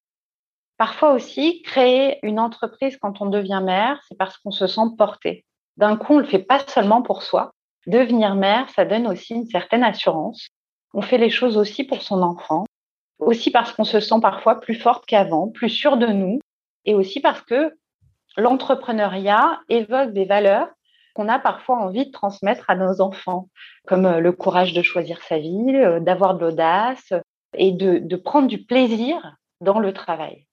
Parfois 0.78 1.12
aussi, 1.12 1.62
créer 1.62 2.18
une 2.22 2.38
entreprise 2.40 2.96
quand 3.00 3.20
on 3.20 3.26
devient 3.26 3.60
mère, 3.62 4.00
c'est 4.08 4.16
parce 4.16 4.38
qu'on 4.38 4.50
se 4.50 4.66
sent 4.66 4.80
porté. 4.96 5.44
D'un 5.76 5.96
coup, 5.96 6.14
on 6.14 6.16
ne 6.16 6.22
le 6.22 6.28
fait 6.28 6.38
pas 6.38 6.60
seulement 6.66 7.02
pour 7.02 7.22
soi, 7.22 7.52
Devenir 7.86 8.34
mère, 8.34 8.68
ça 8.70 8.84
donne 8.84 9.06
aussi 9.06 9.34
une 9.34 9.46
certaine 9.46 9.82
assurance. 9.82 10.48
On 10.92 11.00
fait 11.00 11.18
les 11.18 11.30
choses 11.30 11.56
aussi 11.56 11.84
pour 11.84 12.02
son 12.02 12.22
enfant, 12.22 12.64
aussi 13.18 13.50
parce 13.50 13.72
qu'on 13.72 13.84
se 13.84 14.00
sent 14.00 14.20
parfois 14.20 14.60
plus 14.60 14.74
forte 14.74 15.06
qu'avant, 15.06 15.48
plus 15.48 15.70
sûre 15.70 15.96
de 15.96 16.06
nous, 16.06 16.40
et 16.84 16.94
aussi 16.94 17.20
parce 17.20 17.42
que 17.42 17.74
l'entrepreneuriat 18.36 19.60
évoque 19.68 20.12
des 20.12 20.24
valeurs 20.24 20.68
qu'on 21.14 21.28
a 21.28 21.38
parfois 21.38 21.76
envie 21.76 22.06
de 22.06 22.12
transmettre 22.12 22.70
à 22.70 22.76
nos 22.76 23.00
enfants, 23.00 23.48
comme 23.86 24.06
euh, 24.06 24.20
le 24.20 24.32
courage 24.32 24.72
de 24.72 24.82
choisir 24.82 25.22
sa 25.22 25.38
vie, 25.38 25.74
euh, 25.74 26.00
d'avoir 26.00 26.34
de 26.34 26.40
l'audace 26.40 27.12
et 27.54 27.72
de, 27.72 27.98
de 27.98 28.16
prendre 28.16 28.46
du 28.46 28.64
plaisir 28.64 29.36
dans 29.60 29.80
le 29.80 29.92
travail. 29.92 30.46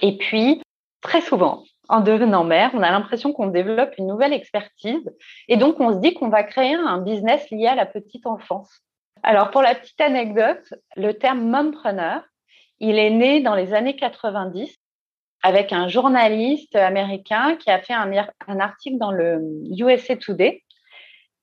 Et 0.00 0.16
puis, 0.16 0.62
très 1.02 1.20
souvent, 1.20 1.64
en 1.88 2.00
devenant 2.00 2.44
mère, 2.44 2.70
on 2.72 2.82
a 2.82 2.90
l'impression 2.90 3.32
qu'on 3.32 3.48
développe 3.48 3.96
une 3.98 4.06
nouvelle 4.06 4.32
expertise 4.32 5.10
et 5.48 5.56
donc 5.56 5.78
on 5.80 5.92
se 5.92 5.98
dit 5.98 6.14
qu'on 6.14 6.30
va 6.30 6.42
créer 6.42 6.74
un 6.74 6.98
business 6.98 7.48
lié 7.50 7.66
à 7.66 7.74
la 7.74 7.86
petite 7.86 8.26
enfance. 8.26 8.80
Alors 9.22 9.50
pour 9.50 9.62
la 9.62 9.74
petite 9.74 10.00
anecdote, 10.00 10.74
le 10.96 11.12
terme 11.12 11.48
mompreneur, 11.48 12.22
il 12.80 12.98
est 12.98 13.10
né 13.10 13.40
dans 13.40 13.54
les 13.54 13.74
années 13.74 13.96
90 13.96 14.74
avec 15.44 15.74
un 15.74 15.88
journaliste 15.88 16.74
américain 16.74 17.56
qui 17.56 17.70
a 17.70 17.78
fait 17.78 17.92
un, 17.92 18.60
article 18.60 18.96
dans 18.96 19.12
le 19.12 19.42
USA 19.78 20.16
Today 20.16 20.64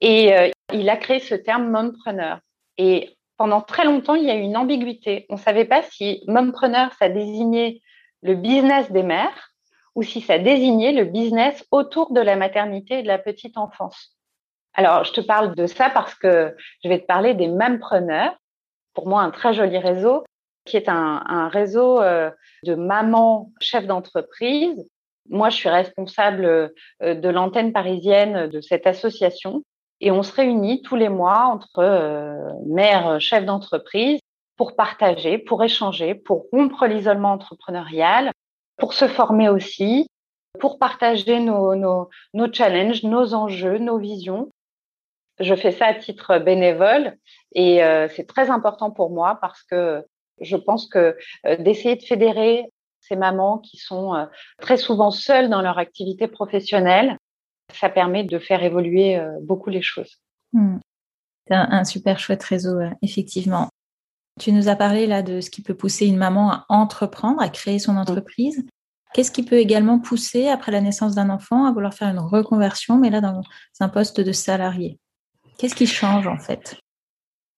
et 0.01 0.35
euh, 0.35 0.49
il 0.73 0.89
a 0.89 0.97
créé 0.97 1.19
ce 1.19 1.35
terme 1.35 1.69
mompreneur. 1.69 2.39
Et 2.79 3.15
pendant 3.37 3.61
très 3.61 3.85
longtemps, 3.85 4.15
il 4.15 4.25
y 4.25 4.31
a 4.31 4.35
eu 4.35 4.41
une 4.41 4.57
ambiguïté. 4.57 5.27
On 5.29 5.35
ne 5.35 5.39
savait 5.39 5.65
pas 5.65 5.83
si 5.83 6.23
mompreneur, 6.25 6.91
ça 6.93 7.09
désignait 7.09 7.79
le 8.23 8.33
business 8.33 8.91
des 8.91 9.03
mères 9.03 9.51
ou 9.93 10.01
si 10.01 10.19
ça 10.21 10.39
désignait 10.39 10.93
le 10.93 11.05
business 11.05 11.63
autour 11.69 12.11
de 12.11 12.21
la 12.21 12.35
maternité 12.35 12.99
et 12.99 13.03
de 13.03 13.07
la 13.07 13.19
petite 13.19 13.55
enfance. 13.55 14.17
Alors, 14.73 15.03
je 15.03 15.11
te 15.11 15.21
parle 15.21 15.53
de 15.53 15.67
ça 15.67 15.91
parce 15.91 16.15
que 16.15 16.55
je 16.83 16.89
vais 16.89 16.99
te 16.99 17.05
parler 17.05 17.35
des 17.35 17.51
preneurs. 17.79 18.35
pour 18.95 19.07
moi 19.07 19.21
un 19.21 19.29
très 19.29 19.53
joli 19.53 19.77
réseau, 19.77 20.23
qui 20.65 20.77
est 20.77 20.89
un, 20.89 21.47
réseau 21.49 22.01
euh, 22.01 22.29
de 22.63 22.75
mamans 22.75 23.51
chefs 23.59 23.87
d'entreprise. 23.87 24.85
Moi, 25.29 25.49
je 25.49 25.55
suis 25.55 25.69
responsable 25.69 26.45
euh, 26.45 27.15
de 27.15 27.29
l'antenne 27.29 27.73
parisienne 27.73 28.47
de 28.47 28.61
cette 28.61 28.87
association 28.87 29.63
et 29.99 30.11
on 30.11 30.23
se 30.23 30.33
réunit 30.33 30.81
tous 30.81 30.95
les 30.95 31.09
mois 31.09 31.45
entre 31.45 31.79
euh, 31.79 32.53
mères 32.65 33.19
chefs 33.19 33.45
d'entreprise 33.45 34.19
pour 34.57 34.75
partager, 34.75 35.37
pour 35.37 35.63
échanger, 35.63 36.15
pour 36.15 36.45
rompre 36.51 36.85
l'isolement 36.85 37.33
entrepreneurial, 37.33 38.31
pour 38.77 38.93
se 38.93 39.07
former 39.07 39.49
aussi, 39.49 40.07
pour 40.59 40.77
partager 40.77 41.39
nos, 41.39 42.09
challenges, 42.53 43.03
nos 43.03 43.33
enjeux, 43.33 43.77
nos 43.77 43.97
visions. 43.97 44.49
Je 45.39 45.55
fais 45.55 45.71
ça 45.71 45.87
à 45.87 45.93
titre 45.95 46.37
bénévole 46.37 47.15
et 47.53 47.81
c'est 48.15 48.27
très 48.27 48.51
important 48.51 48.91
pour 48.91 49.09
moi 49.09 49.39
parce 49.41 49.63
que 49.63 50.03
je 50.41 50.57
pense 50.57 50.87
que 50.87 51.15
euh, 51.45 51.57
d'essayer 51.57 51.95
de 51.95 52.03
fédérer 52.03 52.65
ces 52.99 53.15
mamans 53.15 53.57
qui 53.59 53.77
sont 53.77 54.13
euh, 54.13 54.25
très 54.59 54.77
souvent 54.77 55.11
seules 55.11 55.49
dans 55.49 55.61
leur 55.61 55.77
activité 55.77 56.27
professionnelle, 56.27 57.17
ça 57.73 57.89
permet 57.89 58.23
de 58.23 58.37
faire 58.37 58.63
évoluer 58.63 59.17
beaucoup 59.43 59.69
les 59.69 59.81
choses. 59.81 60.19
Hmm. 60.51 60.79
C'est 61.47 61.55
un, 61.55 61.69
un, 61.71 61.83
super 61.85 62.19
chouette 62.19 62.43
réseau, 62.43 62.77
effectivement. 63.01 63.69
Tu 64.41 64.51
nous 64.51 64.67
as 64.67 64.75
parlé 64.75 65.07
là 65.07 65.21
de 65.21 65.39
ce 65.39 65.49
qui 65.49 65.61
peut 65.61 65.73
pousser 65.73 66.05
une 66.05 66.17
maman 66.17 66.51
à 66.51 66.65
entreprendre, 66.67 67.41
à 67.41 67.47
créer 67.47 67.79
son 67.79 67.95
entreprise. 67.95 68.65
Qu'est-ce 69.13 69.31
qui 69.31 69.43
peut 69.43 69.57
également 69.57 69.99
pousser, 69.99 70.47
après 70.47 70.71
la 70.71 70.81
naissance 70.81 71.15
d'un 71.15 71.29
enfant, 71.29 71.65
à 71.65 71.71
vouloir 71.71 71.93
faire 71.93 72.07
une 72.07 72.19
reconversion, 72.19 72.97
mais 72.97 73.09
là 73.09 73.19
dans 73.19 73.41
un 73.79 73.89
poste 73.89 74.21
de 74.21 74.31
salarié? 74.31 74.99
Qu'est-ce 75.57 75.75
qui 75.75 75.87
change 75.87 76.27
en 76.27 76.37
fait? 76.37 76.77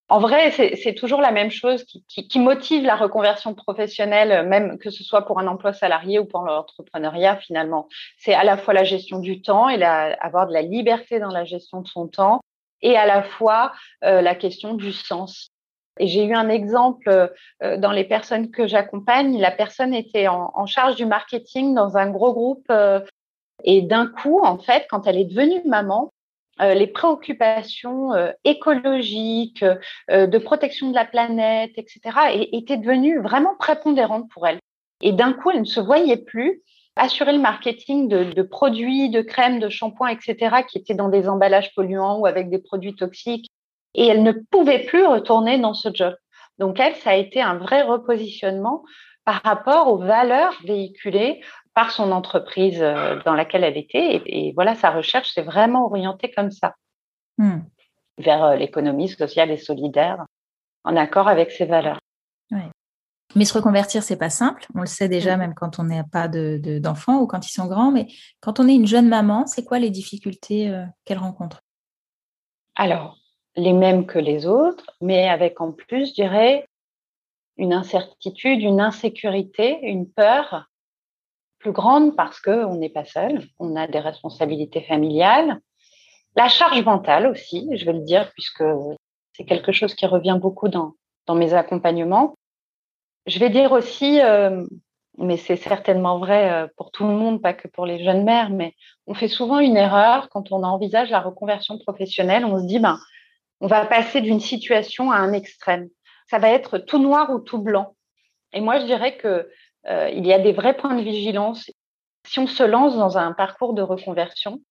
En 0.09 0.19
vrai, 0.19 0.51
c'est 0.51 0.93
toujours 0.93 1.21
la 1.21 1.31
même 1.31 1.49
chose 1.49 1.85
qui, 1.85 2.39
motive 2.39 2.83
la 2.83 2.95
reconversion 2.95 3.55
professionnelle, 3.55 4.47
même 4.47 4.77
que 4.77 4.89
ce 4.89 5.03
soit 5.03 5.25
pour 5.25 5.39
un 5.39 5.47
emploi 5.47 5.73
salarié 5.73 6.19
ou 6.19 6.25
pour 6.25 6.41
l'entrepreneuriat 6.41 7.37
finalement. 7.37 7.87
C'est 8.17 8.33
à 8.33 8.43
la 8.43 8.57
fois 8.57 8.73
la 8.73 8.83
gestion 8.83 9.19
du 9.19 9.41
temps 9.41 9.69
et 9.69 9.81
avoir 9.83 10.47
de 10.47 10.53
la 10.53 10.61
liberté 10.61 11.19
dans 11.19 11.31
la 11.31 11.45
gestion 11.45 11.81
de 11.81 11.87
son 11.87 12.07
temps, 12.07 12.41
et 12.81 12.97
à 12.97 13.05
la 13.05 13.23
fois 13.23 13.71
euh, 14.03 14.21
la 14.21 14.35
question 14.35 14.73
du 14.73 14.91
sens. 14.91 15.53
Et 15.99 16.07
j'ai 16.07 16.25
eu 16.25 16.33
un 16.33 16.49
exemple 16.49 17.31
euh, 17.61 17.77
dans 17.77 17.91
les 17.91 18.03
personnes 18.03 18.51
que 18.51 18.67
j'accompagne. 18.67 19.39
La 19.39 19.51
personne 19.51 19.93
était 19.93 20.27
en, 20.27 20.65
charge 20.65 20.95
du 20.95 21.05
marketing 21.05 21.73
dans 21.73 21.97
un 21.97 22.09
gros 22.09 22.33
groupe 22.33 22.65
euh, 22.71 22.99
et 23.63 23.81
d'un 23.81 24.07
coup, 24.07 24.41
en 24.43 24.57
fait, 24.57 24.85
quand 24.89 25.07
elle 25.07 25.17
est 25.17 25.25
devenue 25.25 25.61
maman, 25.65 26.11
euh, 26.11 26.22
les 26.59 26.87
préoccupations 26.87 28.11
écologiques, 28.43 29.65
de 30.09 30.37
protection 30.37 30.89
de 30.89 30.95
la 30.95 31.05
planète, 31.05 31.71
etc., 31.77 32.01
étaient 32.51 32.77
devenues 32.77 33.19
vraiment 33.21 33.55
prépondérantes 33.57 34.29
pour 34.29 34.47
elle. 34.47 34.59
Et 35.01 35.11
d'un 35.11 35.33
coup, 35.33 35.51
elle 35.51 35.61
ne 35.61 35.65
se 35.65 35.79
voyait 35.79 36.17
plus 36.17 36.61
assurer 36.95 37.33
le 37.33 37.39
marketing 37.39 38.07
de, 38.07 38.23
de 38.23 38.41
produits, 38.43 39.09
de 39.09 39.21
crèmes, 39.21 39.59
de 39.59 39.69
shampoings, 39.69 40.09
etc., 40.09 40.57
qui 40.67 40.77
étaient 40.77 40.93
dans 40.93 41.09
des 41.09 41.27
emballages 41.27 41.73
polluants 41.73 42.19
ou 42.19 42.25
avec 42.27 42.49
des 42.49 42.59
produits 42.59 42.95
toxiques 42.95 43.49
et 43.95 44.07
elle 44.07 44.23
ne 44.23 44.31
pouvait 44.31 44.85
plus 44.85 45.05
retourner 45.05 45.59
dans 45.59 45.73
ce 45.73 45.89
job. 45.93 46.15
Donc 46.59 46.79
elle, 46.79 46.95
ça 46.95 47.11
a 47.11 47.15
été 47.15 47.41
un 47.41 47.55
vrai 47.55 47.81
repositionnement 47.81 48.83
par 49.25 49.41
rapport 49.43 49.87
aux 49.91 49.97
valeurs 49.97 50.55
véhiculées 50.65 51.41
par 51.73 51.91
son 51.91 52.11
entreprise 52.11 52.81
euh, 52.81 53.19
dans 53.25 53.33
laquelle 53.33 53.63
elle 53.63 53.77
était. 53.77 54.21
Et, 54.25 54.53
voilà, 54.53 54.75
sa 54.75 54.91
recherche 54.91 55.31
s'est 55.33 55.41
vraiment 55.41 55.85
orientée 55.85 56.31
comme 56.31 56.51
ça, 56.51 56.75
hmm. 57.37 57.59
vers 58.17 58.43
euh, 58.43 58.55
l'économie 58.55 59.09
sociale 59.09 59.51
et 59.51 59.57
solidaire, 59.57 60.25
en 60.83 60.95
accord 60.95 61.27
avec 61.27 61.51
ses 61.51 61.65
valeurs. 61.65 61.99
Mais 63.35 63.45
se 63.45 63.53
reconvertir, 63.53 64.03
c'est 64.03 64.17
pas 64.17 64.29
simple. 64.29 64.65
On 64.75 64.81
le 64.81 64.85
sait 64.85 65.09
déjà, 65.09 65.37
même 65.37 65.55
quand 65.55 65.79
on 65.79 65.83
n'a 65.83 66.03
pas 66.03 66.27
d'enfants 66.27 67.19
ou 67.19 67.27
quand 67.27 67.47
ils 67.47 67.51
sont 67.51 67.65
grands. 67.65 67.91
Mais 67.91 68.07
quand 68.41 68.59
on 68.59 68.67
est 68.67 68.75
une 68.75 68.85
jeune 68.85 69.07
maman, 69.07 69.47
c'est 69.47 69.63
quoi 69.63 69.79
les 69.79 69.89
difficultés 69.89 70.69
euh, 70.69 70.83
qu'elle 71.03 71.17
rencontre? 71.17 71.61
Alors, 72.75 73.17
les 73.55 73.73
mêmes 73.73 74.05
que 74.05 74.19
les 74.19 74.45
autres, 74.45 74.85
mais 75.01 75.29
avec 75.29 75.61
en 75.61 75.71
plus, 75.71 76.09
je 76.09 76.13
dirais, 76.13 76.67
une 77.57 77.73
incertitude, 77.73 78.61
une 78.61 78.81
insécurité, 78.81 79.79
une 79.81 80.09
peur 80.09 80.67
plus 81.63 81.71
grande 81.71 82.15
parce 82.15 82.39
qu'on 82.41 82.75
n'est 82.75 82.89
pas 82.89 83.05
seul, 83.05 83.41
on 83.57 83.75
a 83.75 83.87
des 83.87 83.99
responsabilités 83.99 84.81
familiales, 84.81 85.59
la 86.35 86.49
charge 86.49 86.83
mentale 86.83 87.27
aussi, 87.27 87.69
je 87.73 87.85
vais 87.85 87.93
le 87.93 88.01
dire, 88.01 88.31
puisque 88.33 88.63
c'est 89.33 89.45
quelque 89.45 89.71
chose 89.71 89.95
qui 89.95 90.05
revient 90.05 90.37
beaucoup 90.39 90.67
dans, 90.67 90.93
dans 91.25 91.35
mes 91.35 91.53
accompagnements. 91.53 92.35
Je 93.25 93.39
vais 93.39 93.49
dire 93.49 93.71
aussi, 93.71 94.19
euh, 94.19 94.65
mais 95.17 95.37
c'est 95.37 95.55
certainement 95.55 96.19
vrai 96.19 96.51
euh, 96.51 96.67
pour 96.75 96.91
tout 96.91 97.05
le 97.05 97.13
monde, 97.13 97.41
pas 97.41 97.53
que 97.53 97.67
pour 97.67 97.85
les 97.85 98.03
jeunes 98.03 98.23
mères, 98.23 98.49
mais 98.49 98.73
on 99.07 99.13
fait 99.13 99.27
souvent 99.27 99.59
une 99.59 99.77
erreur 99.77 100.29
quand 100.29 100.51
on 100.51 100.63
envisage 100.63 101.11
la 101.11 101.21
reconversion 101.21 101.77
professionnelle. 101.77 102.45
On 102.45 102.59
se 102.59 102.65
dit, 102.65 102.79
ben, 102.79 102.99
on 103.61 103.67
va 103.67 103.85
passer 103.85 104.19
d'une 104.21 104.41
situation 104.41 105.11
à 105.11 105.17
un 105.17 105.33
extrême. 105.33 105.87
Ça 106.29 106.39
va 106.39 106.49
être 106.49 106.79
tout 106.79 106.99
noir 106.99 107.29
ou 107.29 107.39
tout 107.39 107.59
blanc. 107.59 107.95
Et 108.53 108.61
moi, 108.61 108.79
je 108.79 108.85
dirais 108.85 109.17
que 109.17 109.49
euh, 109.87 110.09
il 110.09 110.25
y 110.25 110.33
a 110.33 110.39
des 110.39 110.53
vrais 110.53 110.75
points 110.75 110.95
de 110.95 111.01
vigilance. 111.01 111.69
Si 112.25 112.39
on 112.39 112.47
se 112.47 112.63
lance 112.63 112.95
dans 112.95 113.17
un 113.17 113.33
parcours 113.33 113.73
de 113.73 113.81
reconversion, 113.81 114.61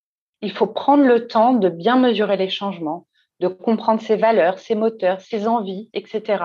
il 0.40 0.52
faut 0.52 0.66
prendre 0.66 1.04
le 1.04 1.26
temps 1.28 1.52
de 1.52 1.68
bien 1.68 1.96
mesurer 1.96 2.36
les 2.36 2.48
changements, 2.48 3.06
de 3.40 3.48
comprendre 3.48 4.00
ses 4.00 4.16
valeurs, 4.16 4.58
ses 4.58 4.74
moteurs, 4.74 5.20
ses 5.20 5.46
envies, 5.46 5.90
etc. 5.92 6.44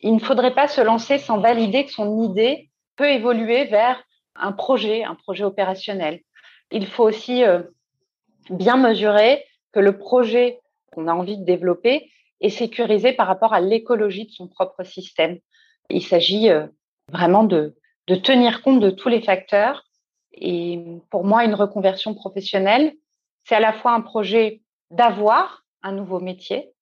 Il 0.00 0.14
ne 0.14 0.18
faudrait 0.18 0.54
pas 0.54 0.68
se 0.68 0.80
lancer 0.80 1.18
sans 1.18 1.38
valider 1.38 1.84
que 1.84 1.92
son 1.92 2.22
idée 2.22 2.70
peut 2.96 3.10
évoluer 3.10 3.64
vers 3.64 4.02
un 4.34 4.52
projet, 4.52 5.04
un 5.04 5.14
projet 5.14 5.44
opérationnel. 5.44 6.20
Il 6.70 6.86
faut 6.86 7.04
aussi 7.04 7.44
euh, 7.44 7.62
bien 8.50 8.76
mesurer 8.76 9.44
que 9.72 9.80
le 9.80 9.98
projet 9.98 10.60
qu'on 10.92 11.08
a 11.08 11.12
envie 11.12 11.38
de 11.38 11.44
développer 11.44 12.10
est 12.40 12.50
sécurisé 12.50 13.12
par 13.12 13.26
rapport 13.26 13.54
à 13.54 13.60
l'écologie 13.60 14.26
de 14.26 14.32
son 14.32 14.48
propre 14.48 14.82
système. 14.84 15.38
Il 15.90 16.02
s'agit 16.02 16.50
euh, 16.50 16.66
vraiment 17.10 17.44
de, 17.44 17.76
de 18.06 18.14
tenir 18.14 18.62
compte 18.62 18.80
de 18.80 18.90
tous 18.90 19.08
les 19.08 19.22
facteurs. 19.22 19.84
Et 20.32 21.00
pour 21.10 21.24
moi, 21.24 21.44
une 21.44 21.54
reconversion 21.54 22.14
professionnelle, 22.14 22.94
c'est 23.44 23.54
à 23.54 23.60
la 23.60 23.72
fois 23.72 23.92
un 23.92 24.00
projet 24.00 24.62
d'avoir 24.90 25.64
un 25.82 25.92
nouveau 25.92 26.20
métier, 26.20 26.72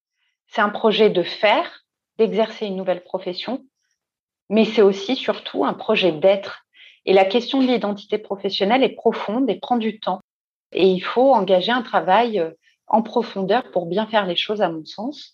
c'est 0.48 0.60
un 0.60 0.70
projet 0.70 1.10
de 1.10 1.22
faire, 1.22 1.84
d'exercer 2.18 2.66
une 2.66 2.76
nouvelle 2.76 3.02
profession, 3.02 3.64
mais 4.50 4.64
c'est 4.64 4.82
aussi 4.82 5.16
surtout 5.16 5.64
un 5.64 5.74
projet 5.74 6.12
d'être. 6.12 6.64
Et 7.06 7.12
la 7.12 7.24
question 7.24 7.60
de 7.60 7.66
l'identité 7.66 8.18
professionnelle 8.18 8.82
est 8.82 8.94
profonde 8.94 9.48
et 9.50 9.58
prend 9.58 9.76
du 9.76 10.00
temps. 10.00 10.20
Et 10.72 10.86
il 10.86 11.00
faut 11.00 11.34
engager 11.34 11.72
un 11.72 11.82
travail 11.82 12.40
euh, 12.40 12.50
en 12.86 13.02
profondeur 13.02 13.70
pour 13.70 13.86
bien 13.86 14.06
faire 14.06 14.26
les 14.26 14.36
choses, 14.36 14.62
à 14.62 14.68
mon 14.68 14.84
sens. 14.84 15.33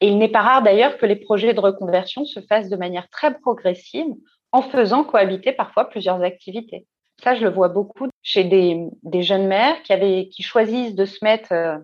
Et 0.00 0.08
il 0.08 0.18
n'est 0.18 0.28
pas 0.28 0.40
rare 0.40 0.62
d'ailleurs 0.62 0.96
que 0.96 1.06
les 1.06 1.16
projets 1.16 1.52
de 1.52 1.60
reconversion 1.60 2.24
se 2.24 2.40
fassent 2.40 2.70
de 2.70 2.76
manière 2.76 3.08
très 3.10 3.38
progressive 3.38 4.14
en 4.52 4.62
faisant 4.62 5.04
cohabiter 5.04 5.52
parfois 5.52 5.88
plusieurs 5.88 6.22
activités. 6.22 6.86
Ça, 7.22 7.34
je 7.34 7.42
le 7.42 7.50
vois 7.50 7.68
beaucoup 7.68 8.08
chez 8.22 8.44
des, 8.44 9.22
jeunes 9.22 9.46
mères 9.46 9.82
qui, 9.82 9.92
avaient, 9.92 10.28
qui 10.32 10.42
choisissent 10.42 10.94
de 10.94 11.04
se 11.04 11.22
mettre 11.22 11.52
euh, 11.52 11.76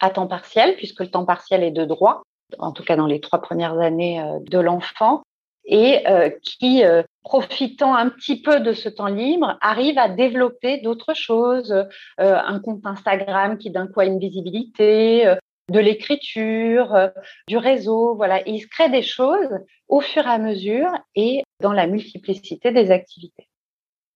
à 0.00 0.10
temps 0.10 0.26
partiel, 0.26 0.76
puisque 0.76 1.00
le 1.00 1.10
temps 1.10 1.26
partiel 1.26 1.62
est 1.62 1.70
de 1.70 1.84
droit, 1.84 2.22
en 2.58 2.72
tout 2.72 2.82
cas 2.82 2.96
dans 2.96 3.06
les 3.06 3.20
trois 3.20 3.42
premières 3.42 3.78
années 3.78 4.20
euh, 4.22 4.38
de 4.40 4.58
l'enfant, 4.58 5.22
et 5.66 6.06
euh, 6.08 6.30
qui, 6.42 6.82
profitant 7.22 7.94
un 7.94 8.10
petit 8.10 8.42
peu 8.42 8.60
de 8.60 8.74
ce 8.74 8.90
temps 8.90 9.06
libre, 9.06 9.56
arrivent 9.62 9.98
à 9.98 10.10
développer 10.10 10.78
d'autres 10.78 11.14
choses, 11.14 11.74
un 12.18 12.60
compte 12.60 12.84
Instagram 12.84 13.56
qui 13.56 13.70
d'un 13.70 13.86
coup 13.86 14.00
a 14.00 14.04
une 14.04 14.18
visibilité, 14.18 15.34
de 15.70 15.80
l'écriture, 15.80 16.94
euh, 16.94 17.08
du 17.48 17.56
réseau, 17.56 18.14
voilà. 18.16 18.46
il 18.46 18.60
se 18.60 18.66
crée 18.66 18.90
des 18.90 19.02
choses 19.02 19.58
au 19.88 20.00
fur 20.00 20.26
et 20.26 20.30
à 20.30 20.38
mesure 20.38 20.90
et 21.14 21.42
dans 21.60 21.72
la 21.72 21.86
multiplicité 21.86 22.72
des 22.72 22.90
activités. 22.90 23.48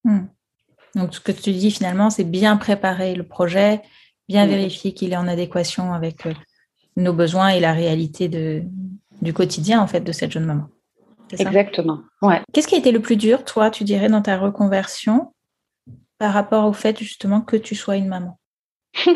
Hmm. 0.05 0.27
Donc, 0.95 1.15
ce 1.15 1.21
que 1.21 1.33
tu 1.33 1.53
dis 1.53 1.71
finalement, 1.71 2.11
c'est 2.11 2.25
bien 2.25 2.57
préparer 2.57 3.15
le 3.15 3.27
projet, 3.27 3.83
bien 4.29 4.47
vérifier 4.47 4.93
qu'il 4.93 5.13
est 5.13 5.17
en 5.17 5.29
adéquation 5.29 5.93
avec 5.93 6.27
euh, 6.27 6.35
nos 6.97 7.13
besoins 7.13 7.49
et 7.49 7.61
la 7.61 7.73
réalité 7.73 8.29
de, 8.29 8.63
du 9.23 9.33
quotidien 9.33 9.81
en 9.81 9.87
fait 9.87 10.01
de 10.01 10.13
cette 10.13 10.33
jeune 10.33 10.47
maman. 10.47 10.69
Exactement. 11.33 12.01
Ouais. 12.23 12.41
Qu'est-ce 12.53 12.69
qui 12.69 12.75
a 12.75 12.79
été 12.79 12.91
le 12.93 13.01
plus 13.01 13.17
dur, 13.17 13.45
toi, 13.45 13.71
tu 13.71 13.85
dirais, 13.85 14.09
dans 14.09 14.23
ta 14.23 14.39
reconversion 14.39 15.33
par 16.19 16.33
rapport 16.33 16.65
au 16.65 16.73
fait 16.73 16.99
justement 16.99 17.41
que 17.41 17.57
tu 17.57 17.75
sois 17.75 17.97
une 17.97 18.09
maman? 18.09 18.39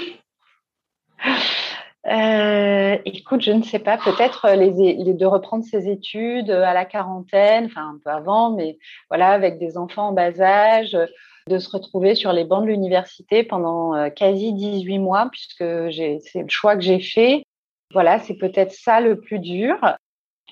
Euh, 2.09 2.99
écoute, 3.05 3.43
je 3.43 3.53
ne 3.53 3.63
sais 3.63 3.79
pas, 3.79 3.97
peut-être 3.97 4.47
euh, 4.47 4.57
de 4.57 5.25
reprendre 5.25 5.65
ses 5.65 5.89
études 5.89 6.51
euh, 6.51 6.65
à 6.65 6.75
la 6.75 6.85
quarantaine, 6.85 7.67
enfin 7.67 7.91
un 7.95 7.99
peu 8.05 8.11
avant, 8.11 8.51
mais 8.51 8.79
voilà, 9.09 9.31
avec 9.31 9.59
des 9.61 9.79
enfants 9.79 10.09
en 10.09 10.13
bas 10.13 10.41
âge, 10.41 10.99
de 11.49 11.59
se 11.59 11.71
retrouver 11.71 12.17
sur 12.17 12.33
les 12.33 12.45
bancs 12.45 12.65
de 12.65 12.69
l'université 12.71 13.45
pendant 13.45 14.11
quasi 14.11 14.53
18 14.53 14.99
mois, 14.99 15.29
puisque 15.31 15.59
c'est 15.59 16.43
le 16.43 16.49
choix 16.49 16.77
que 16.77 16.83
j'ai 16.83 17.01
fait. 17.01 17.45
Voilà, 17.93 18.19
c'est 18.21 18.37
peut-être 18.37 18.73
ça 18.73 19.01
le 19.01 19.21
plus 19.21 19.39
dur, 19.39 19.77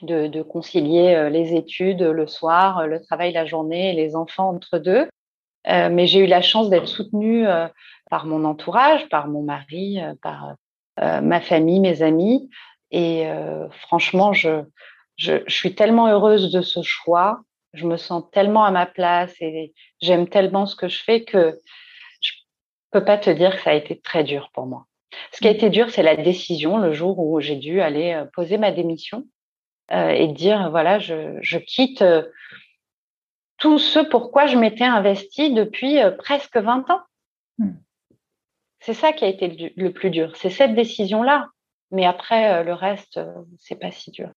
de, 0.03 0.43
concilier 0.43 1.31
les 1.31 1.55
études 1.55 2.03
le 2.03 2.27
soir, 2.27 2.87
le 2.89 3.01
travail 3.01 3.33
la 3.33 3.47
journée 3.47 3.93
les 3.93 4.17
enfants 4.17 4.49
entre 4.51 4.79
deux. 4.79 5.09
mais 5.67 6.09
j'ai 6.09 6.21
eu 6.21 6.27
la 6.27 6.43
chance 6.43 6.71
d'être 6.71 6.89
soutenue 6.89 7.47
par 8.11 8.27
mon 8.27 8.45
entourage, 8.45 9.09
par 9.11 9.29
mon 9.29 9.43
mari, 9.43 10.01
par 10.23 10.57
ma 10.99 11.41
famille, 11.41 11.81
mes 11.81 12.03
amis. 12.03 12.51
Et 12.91 13.27
euh, 13.27 13.69
franchement, 13.71 14.33
je, 14.33 14.65
suis 15.49 15.75
tellement 15.75 16.09
heureuse 16.09 16.51
de 16.53 16.63
ce 16.63 16.83
choix. 16.83 17.41
Je 17.73 17.87
me 17.87 17.97
sens 17.97 18.25
tellement 18.33 18.65
à 18.65 18.71
ma 18.71 18.87
place 18.87 19.35
et 19.41 19.73
j'aime 20.01 20.29
tellement 20.29 20.67
ce 20.67 20.75
que 20.75 20.89
je 20.89 21.03
fais 21.03 21.23
que 21.23 21.61
je 22.21 22.33
peux 22.91 23.05
pas 23.05 23.19
te 23.19 23.31
dire 23.31 23.57
que 23.57 23.63
ça 23.63 23.71
a 23.71 23.75
été 23.75 24.01
très 24.01 24.25
dur 24.25 24.51
pour 24.53 24.67
moi. 24.67 24.87
Ce 25.33 25.41
qui 25.41 25.47
a 25.47 25.53
été 25.53 25.71
dur, 25.71 25.91
c'est 25.91 26.03
la 26.03 26.17
décision 26.17 26.79
le 26.79 26.93
jour 26.93 27.19
où 27.19 27.41
j'ai 27.41 27.57
dû 27.57 27.81
aller 27.81 28.13
euh, 28.13 28.25
poser 28.35 28.59
ma 28.59 28.73
démission 28.73 29.27
et 29.93 30.29
dire 30.29 30.71
voilà, 30.71 31.01
je, 31.01 31.37
je 31.43 31.59
quitte 31.59 32.05
tout 33.59 33.81
ce 33.81 33.99
pourquoi 33.99 34.47
je 34.47 34.57
m'étais 34.57 34.85
investie 34.85 35.53
depuis 35.53 35.99
presque 36.17 36.57
20 36.57 36.89
ans. 36.91 37.01
Hmm. 37.59 37.73
C'est 38.81 38.95
ça 38.95 39.13
qui 39.13 39.25
a 39.25 39.29
été 39.29 39.73
le 39.77 39.93
plus 39.93 40.11
dur, 40.11 40.35
c'est 40.37 40.51
cette 40.51 40.75
décision-là. 40.75 41.49
Mais 41.91 42.07
après, 42.07 42.55
euh, 42.55 42.63
le 42.63 42.73
reste, 42.73 43.19
euh, 43.19 43.33
c'est 43.59 43.77
pas 43.77 43.91
si 43.91 44.11
dur. 44.11 44.31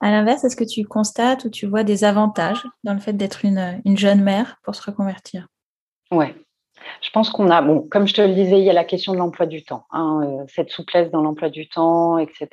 À 0.00 0.10
l'inverse, 0.10 0.44
est-ce 0.44 0.56
que 0.56 0.64
tu 0.64 0.84
constates 0.84 1.44
ou 1.44 1.50
tu 1.50 1.66
vois 1.66 1.82
des 1.82 2.04
avantages 2.04 2.62
dans 2.84 2.94
le 2.94 3.00
fait 3.00 3.14
d'être 3.14 3.44
une, 3.44 3.80
jeune 3.96 4.22
mère 4.22 4.58
pour 4.62 4.74
se 4.74 4.82
reconvertir? 4.82 5.48
Ouais. 6.10 6.34
Je 7.00 7.10
pense 7.10 7.30
qu'on 7.30 7.50
a, 7.50 7.62
bon, 7.62 7.86
comme 7.88 8.06
je 8.06 8.14
te 8.14 8.20
le 8.20 8.34
disais, 8.34 8.58
il 8.58 8.64
y 8.64 8.70
a 8.70 8.74
la 8.74 8.84
question 8.84 9.12
de 9.12 9.18
l'emploi 9.18 9.46
du 9.46 9.64
temps, 9.64 9.86
hein, 9.90 10.20
euh, 10.24 10.44
cette 10.48 10.70
souplesse 10.70 11.10
dans 11.10 11.22
l'emploi 11.22 11.48
du 11.48 11.68
temps, 11.68 12.18
etc. 12.18 12.48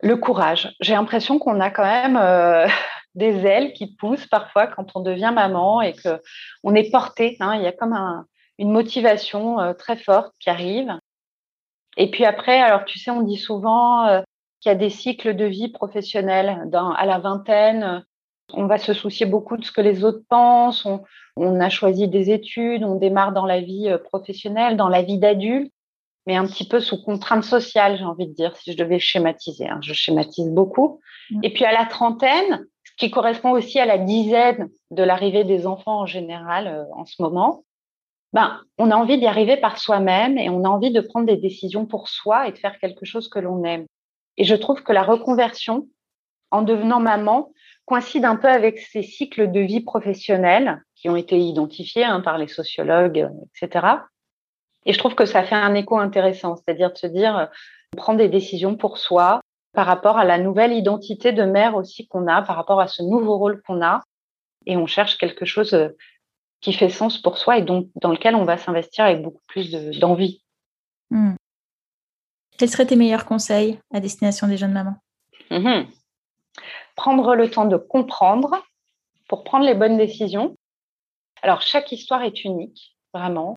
Le 0.00 0.16
courage. 0.16 0.74
J'ai 0.80 0.92
l'impression 0.92 1.38
qu'on 1.38 1.58
a 1.60 1.70
quand 1.70 1.84
même 1.84 2.68
des 3.14 3.44
ailes 3.44 3.72
qui 3.72 3.96
poussent 3.96 4.28
parfois 4.28 4.68
quand 4.68 4.94
on 4.94 5.00
devient 5.00 5.32
maman 5.34 5.82
et 5.82 5.94
que 5.94 6.20
on 6.62 6.74
est 6.74 6.90
porté. 6.90 7.36
Hein, 7.40 7.56
il 7.56 7.62
y 7.62 7.66
a 7.66 7.72
comme 7.72 7.94
un, 7.94 8.26
une 8.58 8.72
motivation 8.72 9.60
euh, 9.60 9.72
très 9.72 9.96
forte 9.96 10.34
qui 10.40 10.50
arrive. 10.50 10.92
Et 11.96 12.10
puis 12.10 12.24
après, 12.24 12.60
alors 12.60 12.84
tu 12.84 12.98
sais, 12.98 13.10
on 13.10 13.22
dit 13.22 13.36
souvent 13.36 14.06
euh, 14.06 14.20
qu'il 14.60 14.70
y 14.70 14.74
a 14.74 14.78
des 14.78 14.90
cycles 14.90 15.34
de 15.34 15.44
vie 15.44 15.68
professionnels. 15.68 16.64
Dans, 16.66 16.90
à 16.90 17.06
la 17.06 17.18
vingtaine, 17.18 18.04
on 18.52 18.66
va 18.66 18.78
se 18.78 18.92
soucier 18.92 19.26
beaucoup 19.26 19.56
de 19.56 19.64
ce 19.64 19.72
que 19.72 19.80
les 19.80 20.04
autres 20.04 20.22
pensent. 20.28 20.84
On, 20.84 21.02
on 21.36 21.60
a 21.60 21.68
choisi 21.68 22.08
des 22.08 22.30
études, 22.30 22.82
on 22.84 22.96
démarre 22.96 23.32
dans 23.32 23.46
la 23.46 23.60
vie 23.60 23.88
euh, 23.88 23.98
professionnelle, 23.98 24.76
dans 24.76 24.88
la 24.88 25.02
vie 25.02 25.18
d'adulte, 25.18 25.72
mais 26.26 26.36
un 26.36 26.46
petit 26.46 26.66
peu 26.66 26.80
sous 26.80 27.02
contrainte 27.02 27.44
sociale, 27.44 27.96
j'ai 27.96 28.04
envie 28.04 28.26
de 28.26 28.34
dire, 28.34 28.56
si 28.56 28.72
je 28.72 28.76
devais 28.76 28.98
schématiser. 28.98 29.68
Hein. 29.68 29.78
Je 29.82 29.94
schématise 29.94 30.50
beaucoup. 30.50 31.00
Mmh. 31.30 31.40
Et 31.44 31.52
puis 31.52 31.64
à 31.64 31.72
la 31.72 31.86
trentaine, 31.86 32.66
ce 32.84 32.92
qui 32.96 33.10
correspond 33.10 33.52
aussi 33.52 33.78
à 33.78 33.86
la 33.86 33.98
dizaine 33.98 34.68
de 34.90 35.02
l'arrivée 35.02 35.44
des 35.44 35.66
enfants 35.66 36.00
en 36.00 36.06
général 36.06 36.86
en 36.92 37.04
ce 37.04 37.22
moment, 37.22 37.64
ben, 38.32 38.60
on 38.76 38.90
a 38.90 38.96
envie 38.96 39.18
d'y 39.18 39.26
arriver 39.26 39.56
par 39.56 39.78
soi-même 39.78 40.36
et 40.36 40.50
on 40.50 40.64
a 40.64 40.68
envie 40.68 40.90
de 40.90 41.00
prendre 41.00 41.26
des 41.26 41.36
décisions 41.36 41.86
pour 41.86 42.08
soi 42.08 42.48
et 42.48 42.52
de 42.52 42.58
faire 42.58 42.78
quelque 42.78 43.04
chose 43.04 43.28
que 43.28 43.38
l'on 43.38 43.64
aime. 43.64 43.86
Et 44.36 44.44
je 44.44 44.54
trouve 44.54 44.82
que 44.82 44.92
la 44.92 45.02
reconversion, 45.02 45.88
en 46.50 46.62
devenant 46.62 47.00
maman, 47.00 47.52
coïncide 47.86 48.24
un 48.24 48.36
peu 48.36 48.48
avec 48.48 48.78
ces 48.78 49.02
cycles 49.02 49.50
de 49.50 49.60
vie 49.60 49.80
professionnelle 49.80 50.82
qui 50.94 51.08
ont 51.08 51.16
été 51.16 51.38
identifiés 51.38 52.04
hein, 52.04 52.20
par 52.20 52.38
les 52.38 52.48
sociologues, 52.48 53.30
etc. 53.54 53.86
Et 54.84 54.92
je 54.92 54.98
trouve 54.98 55.14
que 55.14 55.24
ça 55.24 55.42
fait 55.42 55.54
un 55.54 55.74
écho 55.74 55.98
intéressant, 55.98 56.56
c'est-à-dire 56.56 56.92
de 56.92 56.98
se 56.98 57.06
dire, 57.06 57.48
prendre 57.96 58.18
des 58.18 58.28
décisions 58.28 58.76
pour 58.76 58.98
soi 58.98 59.40
par 59.72 59.86
rapport 59.86 60.18
à 60.18 60.24
la 60.24 60.38
nouvelle 60.38 60.72
identité 60.72 61.32
de 61.32 61.44
mère 61.44 61.76
aussi 61.76 62.06
qu'on 62.08 62.26
a, 62.26 62.42
par 62.42 62.56
rapport 62.56 62.80
à 62.80 62.88
ce 62.88 63.02
nouveau 63.02 63.38
rôle 63.38 63.62
qu'on 63.62 63.82
a. 63.82 64.02
Et 64.66 64.76
on 64.76 64.86
cherche 64.86 65.16
quelque 65.18 65.44
chose 65.44 65.74
qui 66.60 66.72
fait 66.72 66.88
sens 66.88 67.18
pour 67.18 67.38
soi 67.38 67.58
et 67.58 67.62
donc 67.62 67.88
dans 68.00 68.10
lequel 68.10 68.34
on 68.34 68.44
va 68.44 68.56
s'investir 68.56 69.04
avec 69.04 69.22
beaucoup 69.22 69.42
plus 69.46 69.70
d'envie. 69.98 70.42
Hmm. 71.10 71.34
Quels 72.58 72.68
seraient 72.68 72.86
tes 72.86 72.96
meilleurs 72.96 73.24
conseils 73.24 73.78
à 73.92 74.00
destination 74.00 74.48
des 74.48 74.56
jeunes 74.56 74.72
mamans? 74.72 74.96
Mhm. 75.50 75.86
Prendre 76.96 77.34
le 77.36 77.48
temps 77.48 77.66
de 77.66 77.76
comprendre 77.76 78.62
pour 79.28 79.44
prendre 79.44 79.64
les 79.64 79.74
bonnes 79.74 79.96
décisions. 79.96 80.56
Alors, 81.42 81.62
chaque 81.62 81.92
histoire 81.92 82.22
est 82.22 82.44
unique, 82.44 82.96
vraiment. 83.14 83.54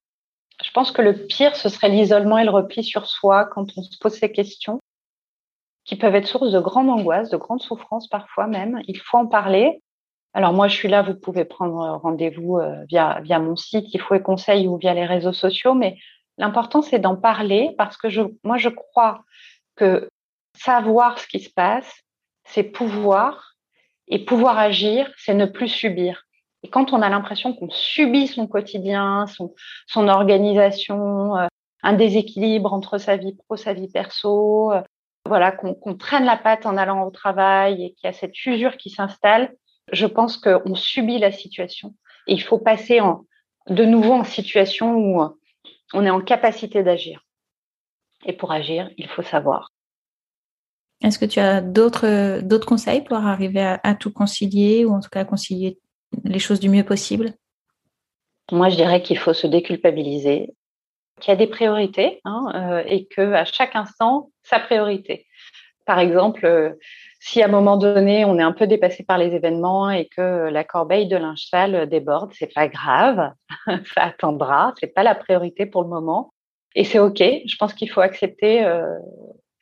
Je 0.63 0.69
pense 0.71 0.91
que 0.91 1.01
le 1.01 1.25
pire, 1.25 1.55
ce 1.55 1.69
serait 1.69 1.89
l'isolement 1.89 2.37
et 2.37 2.43
le 2.43 2.51
repli 2.51 2.83
sur 2.83 3.07
soi 3.07 3.45
quand 3.45 3.65
on 3.75 3.81
se 3.81 3.97
pose 3.97 4.13
ces 4.13 4.31
questions, 4.31 4.79
qui 5.85 5.95
peuvent 5.95 6.13
être 6.13 6.27
source 6.27 6.51
de 6.51 6.59
grande 6.59 6.89
angoisse, 6.89 7.31
de 7.31 7.37
grande 7.37 7.61
souffrance 7.61 8.07
parfois 8.07 8.45
même. 8.45 8.81
Il 8.87 8.99
faut 8.99 9.17
en 9.17 9.25
parler. 9.25 9.81
Alors 10.33 10.53
moi, 10.53 10.67
je 10.67 10.75
suis 10.75 10.87
là, 10.87 11.01
vous 11.01 11.15
pouvez 11.15 11.45
prendre 11.45 11.99
rendez-vous 12.01 12.57
euh, 12.57 12.85
via, 12.85 13.19
via 13.21 13.39
mon 13.39 13.55
site, 13.55 13.93
il 13.93 13.99
faut 13.99 14.15
et 14.15 14.21
conseils 14.21 14.67
ou 14.67 14.77
via 14.77 14.93
les 14.93 15.05
réseaux 15.05 15.33
sociaux, 15.33 15.73
mais 15.73 15.97
l'important, 16.37 16.81
c'est 16.81 16.99
d'en 16.99 17.15
parler 17.17 17.75
parce 17.77 17.97
que 17.97 18.09
je, 18.09 18.21
moi, 18.43 18.57
je 18.57 18.69
crois 18.69 19.23
que 19.75 20.07
savoir 20.57 21.19
ce 21.19 21.27
qui 21.27 21.39
se 21.39 21.49
passe, 21.49 21.91
c'est 22.45 22.63
pouvoir 22.63 23.55
Et 24.07 24.25
pouvoir 24.25 24.57
agir, 24.59 25.09
c'est 25.17 25.33
ne 25.33 25.45
plus 25.45 25.69
subir. 25.69 26.23
Et 26.63 26.69
quand 26.69 26.93
on 26.93 27.01
a 27.01 27.09
l'impression 27.09 27.53
qu'on 27.53 27.69
subit 27.69 28.27
son 28.27 28.45
quotidien, 28.47 29.25
son, 29.27 29.53
son 29.87 30.07
organisation, 30.09 31.37
euh, 31.37 31.47
un 31.81 31.93
déséquilibre 31.93 32.73
entre 32.73 32.97
sa 32.97 33.15
vie 33.17 33.35
pro, 33.35 33.55
sa 33.55 33.73
vie 33.73 33.89
perso, 33.89 34.71
euh, 34.73 34.81
voilà, 35.25 35.51
qu'on 35.51 35.95
traîne 35.95 36.25
la 36.25 36.37
patte 36.37 36.65
en 36.65 36.77
allant 36.77 37.03
au 37.03 37.11
travail 37.11 37.85
et 37.85 37.93
qu'il 37.93 38.07
y 38.07 38.09
a 38.09 38.13
cette 38.13 38.45
usure 38.45 38.75
qui 38.77 38.89
s'installe, 38.89 39.53
je 39.91 40.05
pense 40.05 40.37
qu'on 40.37 40.75
subit 40.75 41.19
la 41.19 41.31
situation. 41.31 41.95
Et 42.27 42.33
il 42.33 42.41
faut 42.41 42.59
passer 42.59 42.99
en, 42.99 43.25
de 43.67 43.85
nouveau 43.85 44.13
en 44.13 44.23
situation 44.23 44.95
où 44.95 45.21
on 45.93 46.05
est 46.05 46.09
en 46.09 46.21
capacité 46.21 46.83
d'agir. 46.83 47.25
Et 48.25 48.33
pour 48.33 48.51
agir, 48.51 48.89
il 48.97 49.07
faut 49.07 49.23
savoir. 49.23 49.69
Est-ce 51.03 51.17
que 51.17 51.25
tu 51.25 51.39
as 51.39 51.61
d'autres 51.61 52.41
d'autres 52.41 52.67
conseils 52.67 53.03
pour 53.03 53.17
arriver 53.17 53.77
à, 53.83 53.95
tout 53.95 54.11
concilier 54.11 54.85
ou 54.85 54.93
en 54.93 54.99
tout 54.99 55.09
cas 55.09 55.25
concilier 55.25 55.79
les 56.23 56.39
choses 56.39 56.59
du 56.59 56.69
mieux 56.69 56.83
possible? 56.83 57.33
Moi, 58.51 58.69
je 58.69 58.75
dirais 58.75 59.01
qu'il 59.01 59.17
faut 59.17 59.33
se 59.33 59.47
déculpabiliser, 59.47 60.53
qu'il 61.19 61.31
y 61.31 61.33
a 61.33 61.37
des 61.37 61.47
priorités 61.47 62.21
hein, 62.25 62.51
euh, 62.53 62.83
et 62.85 63.07
que 63.07 63.33
à 63.33 63.45
chaque 63.45 63.75
instant, 63.75 64.29
sa 64.43 64.59
priorité. 64.59 65.25
Par 65.85 65.99
exemple, 65.99 66.45
euh, 66.45 66.73
si 67.21 67.41
à 67.41 67.45
un 67.45 67.49
moment 67.49 67.77
donné 67.77 68.25
on 68.25 68.37
est 68.37 68.43
un 68.43 68.51
peu 68.51 68.67
dépassé 68.67 69.03
par 69.03 69.17
les 69.17 69.33
événements 69.33 69.89
et 69.89 70.07
que 70.07 70.49
la 70.49 70.63
corbeille 70.65 71.07
de 71.07 71.15
linge 71.15 71.45
sale 71.49 71.87
déborde, 71.87 72.33
c'est 72.33 72.53
pas 72.53 72.67
grave, 72.67 73.31
ça 73.67 74.03
attendra, 74.03 74.73
c'est 74.79 74.93
pas 74.93 75.03
la 75.03 75.15
priorité 75.15 75.65
pour 75.65 75.83
le 75.83 75.89
moment 75.89 76.33
et 76.75 76.83
c'est 76.83 76.99
ok. 76.99 77.19
Je 77.19 77.55
pense 77.57 77.73
qu'il 77.73 77.89
faut 77.89 78.01
accepter, 78.01 78.65
euh, 78.65 78.97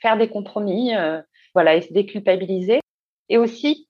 faire 0.01 0.17
des 0.17 0.29
compromis, 0.29 0.91
voilà, 1.53 1.75
et 1.75 1.81
se 1.81 1.91
déculpabiliser. 1.91 2.79
Et 3.27 3.37
aussi 3.37 3.89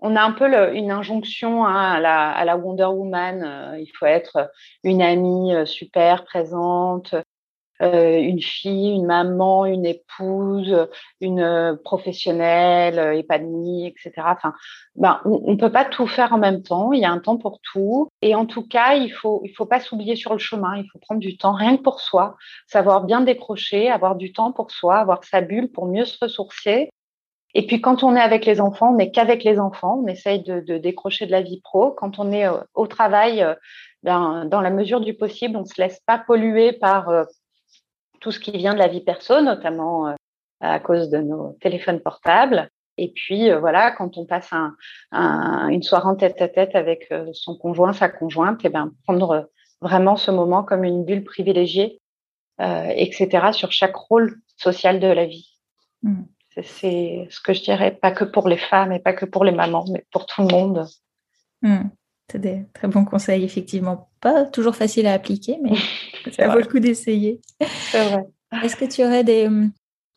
on 0.00 0.16
a 0.16 0.22
un 0.22 0.32
peu 0.32 0.74
une 0.74 0.90
injonction 0.90 1.64
hein, 1.64 2.02
à, 2.02 2.44
la, 2.44 2.56
Wonder 2.56 2.84
Woman. 2.84 3.42
Euh, 3.44 3.78
il 3.78 3.90
faut 3.98 4.06
être 4.06 4.50
une 4.82 5.02
amie 5.02 5.54
euh, 5.54 5.66
super 5.66 6.24
présente, 6.24 7.14
euh, 7.82 8.18
une 8.18 8.40
fille, 8.40 8.90
une 8.90 9.06
maman, 9.06 9.66
une 9.66 9.86
épouse, 9.86 10.88
une 11.20 11.78
professionnelle 11.84 13.16
épanouie, 13.16 13.86
etc. 13.86 14.12
Enfin, 14.26 14.52
ben, 14.96 15.20
on 15.24 15.52
ne 15.52 15.56
peut 15.56 15.72
pas 15.72 15.84
tout 15.84 16.06
faire 16.06 16.32
en 16.32 16.38
même 16.38 16.62
temps. 16.62 16.92
Il 16.92 17.00
y 17.00 17.04
a 17.04 17.10
un 17.10 17.18
temps 17.18 17.38
pour 17.38 17.60
tout. 17.60 18.08
Et 18.22 18.34
en 18.34 18.46
tout 18.46 18.66
cas, 18.66 18.94
il 18.94 19.10
faut, 19.10 19.42
il 19.44 19.50
faut 19.50 19.66
pas 19.66 19.80
s'oublier 19.80 20.16
sur 20.16 20.32
le 20.32 20.38
chemin. 20.38 20.76
Il 20.76 20.86
faut 20.92 20.98
prendre 20.98 21.20
du 21.20 21.36
temps 21.36 21.52
rien 21.52 21.76
que 21.76 21.82
pour 21.82 22.00
soi, 22.00 22.36
savoir 22.66 23.04
bien 23.04 23.20
décrocher, 23.20 23.90
avoir 23.90 24.16
du 24.16 24.32
temps 24.32 24.52
pour 24.52 24.70
soi, 24.70 24.98
avoir 24.98 25.24
sa 25.24 25.40
bulle 25.40 25.70
pour 25.70 25.86
mieux 25.86 26.04
se 26.04 26.18
ressourcer 26.20 26.90
et 27.54 27.66
puis 27.66 27.80
quand 27.80 28.02
on 28.02 28.14
est 28.14 28.20
avec 28.20 28.46
les 28.46 28.60
enfants, 28.60 28.92
on 28.92 28.96
n'est 28.96 29.10
qu'avec 29.10 29.42
les 29.42 29.58
enfants, 29.58 30.00
on 30.04 30.06
essaye 30.06 30.42
de, 30.42 30.78
décrocher 30.78 31.26
de 31.26 31.32
la 31.32 31.42
vie 31.42 31.60
pro. 31.60 31.90
Quand 31.90 32.18
on 32.18 32.30
est 32.30 32.46
euh, 32.46 32.58
au 32.74 32.86
travail, 32.86 33.42
euh, 33.42 33.54
ben, 34.02 34.44
dans 34.46 34.60
la 34.60 34.70
mesure 34.70 35.00
du 35.00 35.14
possible, 35.14 35.56
on 35.56 35.62
ne 35.62 35.66
se 35.66 35.80
laisse 35.80 36.00
pas 36.06 36.18
polluer 36.18 36.72
par 36.72 37.08
euh, 37.08 37.24
tout 38.20 38.32
ce 38.32 38.40
qui 38.40 38.52
vient 38.52 38.74
de 38.74 38.78
la 38.78 38.88
vie 38.88 39.02
perso, 39.02 39.40
notamment 39.40 40.14
à 40.60 40.78
cause 40.80 41.10
de 41.10 41.18
nos 41.18 41.56
téléphones 41.60 42.00
portables. 42.00 42.70
Et 42.98 43.12
puis 43.14 43.50
voilà, 43.52 43.92
quand 43.92 44.18
on 44.18 44.26
passe 44.26 44.52
un, 44.52 44.74
un, 45.10 45.68
une 45.68 45.82
soirée 45.82 46.08
en 46.08 46.16
tête 46.16 46.40
à 46.42 46.48
tête 46.48 46.74
avec 46.74 47.12
son 47.32 47.56
conjoint, 47.56 47.92
sa 47.92 48.08
conjointe, 48.08 48.62
et 48.64 48.68
eh 48.68 48.70
ben 48.70 48.92
prendre 49.04 49.48
vraiment 49.80 50.16
ce 50.16 50.30
moment 50.30 50.62
comme 50.62 50.84
une 50.84 51.04
bulle 51.04 51.24
privilégiée, 51.24 52.00
etc. 52.58 53.52
sur 53.52 53.72
chaque 53.72 53.96
rôle 53.96 54.36
social 54.56 55.00
de 55.00 55.06
la 55.06 55.24
vie. 55.24 55.48
Mmh. 56.02 56.22
C'est 56.62 57.26
ce 57.30 57.40
que 57.40 57.54
je 57.54 57.62
dirais, 57.62 57.92
pas 57.92 58.10
que 58.10 58.24
pour 58.24 58.48
les 58.48 58.56
femmes 58.56 58.92
et 58.92 58.98
pas 58.98 59.12
que 59.12 59.24
pour 59.24 59.44
les 59.44 59.52
mamans, 59.52 59.84
mais 59.90 60.04
pour 60.10 60.26
tout 60.26 60.42
le 60.42 60.48
monde. 60.48 60.86
Hmm. 61.62 61.88
C'est 62.30 62.38
des 62.38 62.64
très 62.74 62.86
bons 62.86 63.04
conseils, 63.04 63.42
effectivement. 63.42 64.08
Pas 64.20 64.44
toujours 64.44 64.76
facile 64.76 65.08
à 65.08 65.14
appliquer, 65.14 65.58
mais 65.62 65.72
ça 66.32 66.48
vaut 66.48 66.60
le 66.60 66.66
coup 66.66 66.78
d'essayer. 66.78 67.40
C'est 67.60 68.04
vrai. 68.04 68.24
Est-ce 68.62 68.76
que 68.76 68.84
tu 68.84 69.04
aurais 69.04 69.24
des, 69.24 69.48
hmm, 69.48 69.72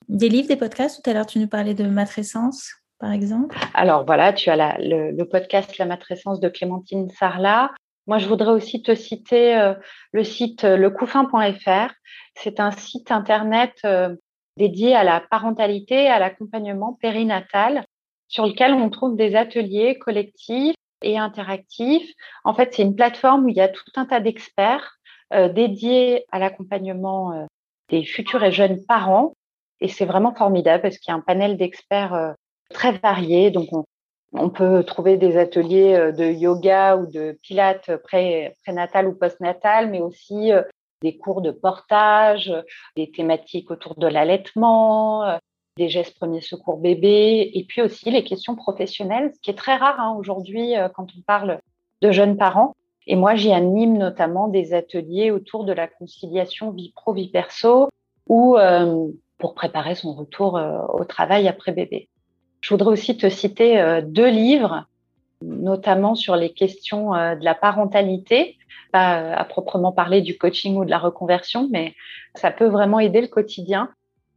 des 0.10 0.30
livres, 0.30 0.48
des 0.48 0.56
podcasts? 0.56 1.02
Tout 1.04 1.10
à 1.10 1.14
l'heure, 1.14 1.26
tu 1.26 1.40
nous 1.40 1.48
parlais 1.48 1.74
de 1.74 1.86
matrescence, 1.86 2.72
par 3.00 3.12
exemple. 3.12 3.58
Alors 3.74 4.06
voilà, 4.06 4.32
tu 4.32 4.52
as 4.52 4.78
le, 4.80 5.24
podcast 5.24 5.80
La 5.80 5.88
matrescence 5.88 6.40
de 6.40 6.50
Clémentine 6.50 7.10
Sarlat. 7.10 7.72
Moi, 8.06 8.20
je 8.20 8.28
voudrais 8.28 8.52
aussi 8.52 8.84
te 8.84 8.94
citer 8.94 9.56
euh, 9.58 9.74
le 10.12 10.24
site 10.24 10.66
euh, 10.66 10.78
lecouffin.fr. 10.78 11.94
C'est 12.36 12.60
un 12.60 12.72
site 12.72 13.12
internet 13.12 13.74
euh, 13.86 14.16
dédié 14.58 14.94
à 14.96 15.04
la 15.04 15.20
parentalité, 15.20 16.10
à 16.10 16.20
l'accompagnement 16.20 16.94
périnatal, 17.02 17.86
sur 18.28 18.46
lequel 18.46 18.74
on 18.74 18.92
trouve 18.92 19.16
des 19.16 19.36
ateliers 19.36 19.98
collectifs 19.98 20.76
et 21.04 21.18
interactifs. 21.18 22.12
En 22.44 22.54
fait, 22.54 22.74
c'est 22.74 22.84
une 22.84 22.96
plateforme 22.96 23.46
où 23.46 23.50
il 23.50 23.56
y 23.56 23.62
a 23.62 23.68
tout 23.68 23.84
un 23.96 24.06
tas 24.06 24.20
d'experts 24.20 24.98
euh, 25.34 25.50
dédiés 25.50 26.26
à 26.32 26.40
l'accompagnement 26.40 27.34
euh, 27.34 27.46
des 27.90 28.04
futurs 28.04 28.44
et 28.44 28.52
jeunes 28.52 28.84
parents. 28.86 29.34
Et 29.82 29.88
c'est 29.88 30.06
vraiment 30.06 30.34
formidable 30.34 30.82
parce 30.82 30.98
qu'il 30.98 31.12
y 31.12 31.16
a 31.16 31.18
un 31.18 31.22
panel 31.22 31.58
d'experts 31.58 32.14
euh, 32.14 32.34
très 32.70 32.94
variés. 32.94 33.52
Donc, 33.52 33.70
on, 34.32 34.50
peut 34.50 34.84
trouver 34.84 35.18
des 35.18 35.38
ateliers 35.38 36.12
de 36.18 36.26
yoga 36.26 36.98
ou 36.98 37.06
de 37.06 37.38
pilates 37.44 37.98
pré, 37.98 38.56
prénatal 38.64 39.08
ou 39.08 39.14
postnatal, 39.14 39.90
mais 39.90 40.02
aussi 40.02 40.52
des 41.04 41.18
cours 41.18 41.42
de 41.42 41.52
portage, 41.52 42.52
des 42.96 43.12
thématiques 43.12 43.70
autour 43.70 43.96
de 43.96 44.08
l'allaitement, 44.08 45.38
des 45.78 45.90
gestes 45.90 46.16
premiers 46.16 46.42
secours 46.42 46.78
bébé, 46.78 47.52
et 47.54 47.64
puis 47.64 47.82
aussi 47.82 48.12
les 48.12 48.24
questions 48.24 48.56
professionnelles, 48.56 49.32
ce 49.36 49.40
qui 49.42 49.50
est 49.50 49.58
très 49.58 49.76
rare 49.76 50.00
hein, 50.00 50.16
aujourd'hui 50.18 50.78
euh, 50.78 50.90
quand 50.90 51.08
on 51.18 51.22
parle 51.22 51.60
de 52.02 52.12
jeunes 52.12 52.38
parents. 52.38 52.74
Et 53.08 53.16
moi, 53.16 53.36
j'y 53.36 53.52
anime 53.52 53.98
notamment 53.98 54.48
des 54.48 54.74
ateliers 54.74 55.32
autour 55.32 55.66
de 55.66 55.74
la 55.74 55.88
conciliation 55.88 56.72
vie 56.72 56.94
pro, 56.96 57.14
vie 57.14 57.30
perso, 57.30 57.90
ou 58.28 58.58
euh, 58.58 59.08
pour 59.38 59.56
préparer 59.56 59.96
son 59.96 60.14
retour 60.14 60.58
au 60.94 61.04
travail 61.04 61.50
après 61.50 61.74
bébé. 61.74 62.08
Je 62.62 62.70
voudrais 62.70 62.92
aussi 62.92 63.18
te 63.18 63.30
citer 63.30 64.02
deux 64.06 64.30
livres 64.30 64.88
notamment 65.44 66.16
sur 66.16 66.36
les 66.36 66.52
questions 66.52 67.14
euh, 67.14 67.36
de 67.36 67.44
la 67.44 67.56
parentalité, 67.56 68.58
pas 68.92 69.20
euh, 69.20 69.34
à 69.36 69.44
proprement 69.44 69.92
parler 69.92 70.22
du 70.22 70.38
coaching 70.38 70.76
ou 70.78 70.86
de 70.86 70.90
la 70.90 71.00
reconversion, 71.00 71.68
mais 71.72 71.94
ça 72.36 72.52
peut 72.52 72.68
vraiment 72.68 73.00
aider 73.00 73.22
le 73.22 73.28
quotidien. 73.28 73.90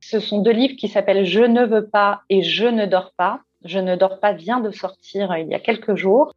Ce 0.08 0.20
sont 0.20 0.38
deux 0.38 0.52
livres 0.52 0.76
qui 0.76 0.86
s'appellent 0.86 1.24
Je 1.24 1.40
ne 1.40 1.64
veux 1.64 1.88
pas 1.88 2.20
et 2.30 2.42
Je 2.42 2.64
ne 2.64 2.86
dors 2.86 3.12
pas. 3.16 3.40
Je 3.64 3.80
ne 3.80 3.96
dors 3.96 4.20
pas 4.20 4.32
vient 4.32 4.60
de 4.60 4.70
sortir 4.70 5.32
euh, 5.32 5.40
il 5.40 5.48
y 5.48 5.54
a 5.54 5.58
quelques 5.58 5.96
jours. 5.96 6.32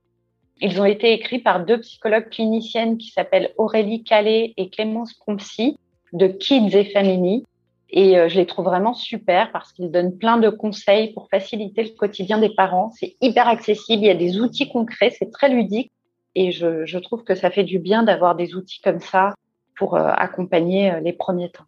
Ils 0.60 0.82
ont 0.82 0.86
été 0.86 1.14
écrits 1.14 1.38
par 1.38 1.64
deux 1.64 1.80
psychologues 1.82 2.30
cliniciennes 2.30 2.98
qui 2.98 3.12
s'appellent 3.12 3.54
Aurélie 3.58 4.04
Calais 4.04 4.56
et 4.58 4.72
Clémence 4.72 5.14
Pompsy 5.14 5.78
de 6.14 6.26
Kids 6.26 6.76
et 6.76 6.86
Family. 6.86 7.44
Et 7.92 8.18
euh, 8.18 8.28
je 8.28 8.38
les 8.38 8.48
trouve 8.48 8.66
vraiment 8.66 8.96
super 8.96 9.52
parce 9.52 9.72
qu'ils 9.72 9.92
donnent 9.92 10.18
plein 10.18 10.38
de 10.38 10.50
conseils 10.50 11.14
pour 11.14 11.30
faciliter 11.30 11.84
le 11.84 11.90
quotidien 11.90 12.40
des 12.40 12.50
parents. 12.50 12.92
C'est 12.98 13.18
hyper 13.22 13.48
accessible, 13.48 14.02
il 14.02 14.08
y 14.08 14.10
a 14.10 14.16
des 14.16 14.40
outils 14.40 14.68
concrets, 14.68 15.12
c'est 15.12 15.30
très 15.30 15.50
ludique. 15.50 15.92
Et 16.34 16.52
je, 16.52 16.98
trouve 16.98 17.24
que 17.24 17.36
ça 17.36 17.52
fait 17.52 17.64
du 17.64 17.78
bien 17.78 18.02
d'avoir 18.02 18.34
des 18.34 18.56
outils 18.56 18.82
comme 18.82 19.00
ça 19.00 19.36
pour 19.78 19.94
euh, 19.94 20.10
accompagner 20.16 20.92
les 21.04 21.14
premiers 21.14 21.52
temps. 21.52 21.66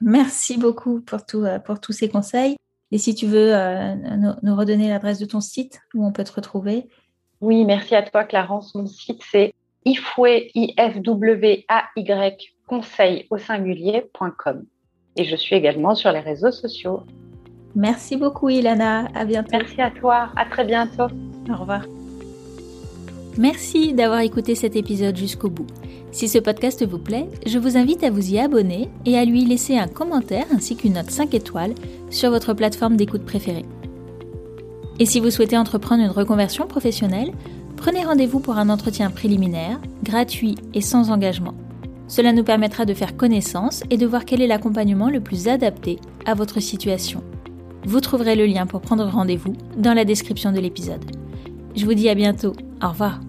Merci 0.00 0.58
beaucoup 0.58 1.00
pour, 1.00 1.24
tout, 1.24 1.44
pour 1.64 1.80
tous 1.80 1.92
ces 1.92 2.08
conseils. 2.08 2.56
Et 2.92 2.98
si 2.98 3.14
tu 3.14 3.26
veux 3.26 3.52
nous, 4.16 4.32
nous, 4.42 4.56
redonner 4.56 4.88
l'adresse 4.88 5.18
de 5.18 5.26
ton 5.26 5.40
site 5.40 5.80
où 5.94 6.04
on 6.04 6.12
peut 6.12 6.24
te 6.24 6.32
retrouver. 6.32 6.88
Oui, 7.40 7.64
merci 7.64 7.94
à 7.94 8.02
toi, 8.02 8.24
Clarence. 8.24 8.74
Mon 8.74 8.86
site, 8.86 9.22
c'est 9.30 9.54
ifway, 9.84 10.50
conseil 12.66 13.26
au 13.30 13.38
singulier.com 13.38 14.64
et 15.16 15.24
je 15.24 15.36
suis 15.36 15.56
également 15.56 15.94
sur 15.94 16.12
les 16.12 16.20
réseaux 16.20 16.52
sociaux. 16.52 17.02
Merci 17.74 18.16
beaucoup 18.16 18.48
Ilana, 18.48 19.08
à 19.14 19.24
bientôt. 19.24 19.50
Merci 19.52 19.80
à 19.80 19.90
toi, 19.90 20.30
à 20.36 20.44
très 20.46 20.64
bientôt. 20.64 21.06
Au 21.48 21.56
revoir. 21.56 21.82
Merci 23.38 23.92
d'avoir 23.92 24.20
écouté 24.20 24.54
cet 24.54 24.74
épisode 24.76 25.16
jusqu'au 25.16 25.48
bout. 25.48 25.66
Si 26.10 26.28
ce 26.28 26.38
podcast 26.38 26.84
vous 26.84 26.98
plaît, 26.98 27.28
je 27.46 27.58
vous 27.58 27.76
invite 27.76 28.02
à 28.02 28.10
vous 28.10 28.32
y 28.32 28.38
abonner 28.38 28.88
et 29.06 29.16
à 29.16 29.24
lui 29.24 29.44
laisser 29.44 29.78
un 29.78 29.86
commentaire 29.86 30.46
ainsi 30.52 30.74
qu'une 30.74 30.94
note 30.94 31.10
5 31.10 31.32
étoiles 31.34 31.74
sur 32.10 32.30
votre 32.30 32.54
plateforme 32.54 32.96
d'écoute 32.96 33.24
préférée. 33.24 33.64
Et 34.98 35.06
si 35.06 35.20
vous 35.20 35.30
souhaitez 35.30 35.56
entreprendre 35.56 36.02
une 36.02 36.10
reconversion 36.10 36.66
professionnelle, 36.66 37.32
prenez 37.76 38.04
rendez-vous 38.04 38.40
pour 38.40 38.58
un 38.58 38.68
entretien 38.68 39.10
préliminaire, 39.10 39.80
gratuit 40.02 40.56
et 40.74 40.80
sans 40.80 41.10
engagement. 41.10 41.54
Cela 42.08 42.32
nous 42.32 42.44
permettra 42.44 42.84
de 42.84 42.94
faire 42.94 43.16
connaissance 43.16 43.84
et 43.88 43.96
de 43.96 44.06
voir 44.06 44.24
quel 44.24 44.42
est 44.42 44.48
l'accompagnement 44.48 45.08
le 45.08 45.20
plus 45.20 45.46
adapté 45.46 46.00
à 46.26 46.34
votre 46.34 46.58
situation. 46.58 47.22
Vous 47.86 48.00
trouverez 48.00 48.34
le 48.34 48.46
lien 48.46 48.66
pour 48.66 48.80
prendre 48.80 49.04
rendez-vous 49.04 49.54
dans 49.76 49.94
la 49.94 50.04
description 50.04 50.50
de 50.50 50.58
l'épisode. 50.58 51.04
Je 51.76 51.84
vous 51.84 51.94
dis 51.94 52.08
à 52.08 52.14
bientôt. 52.14 52.52
Au 52.82 52.88
revoir. 52.88 53.20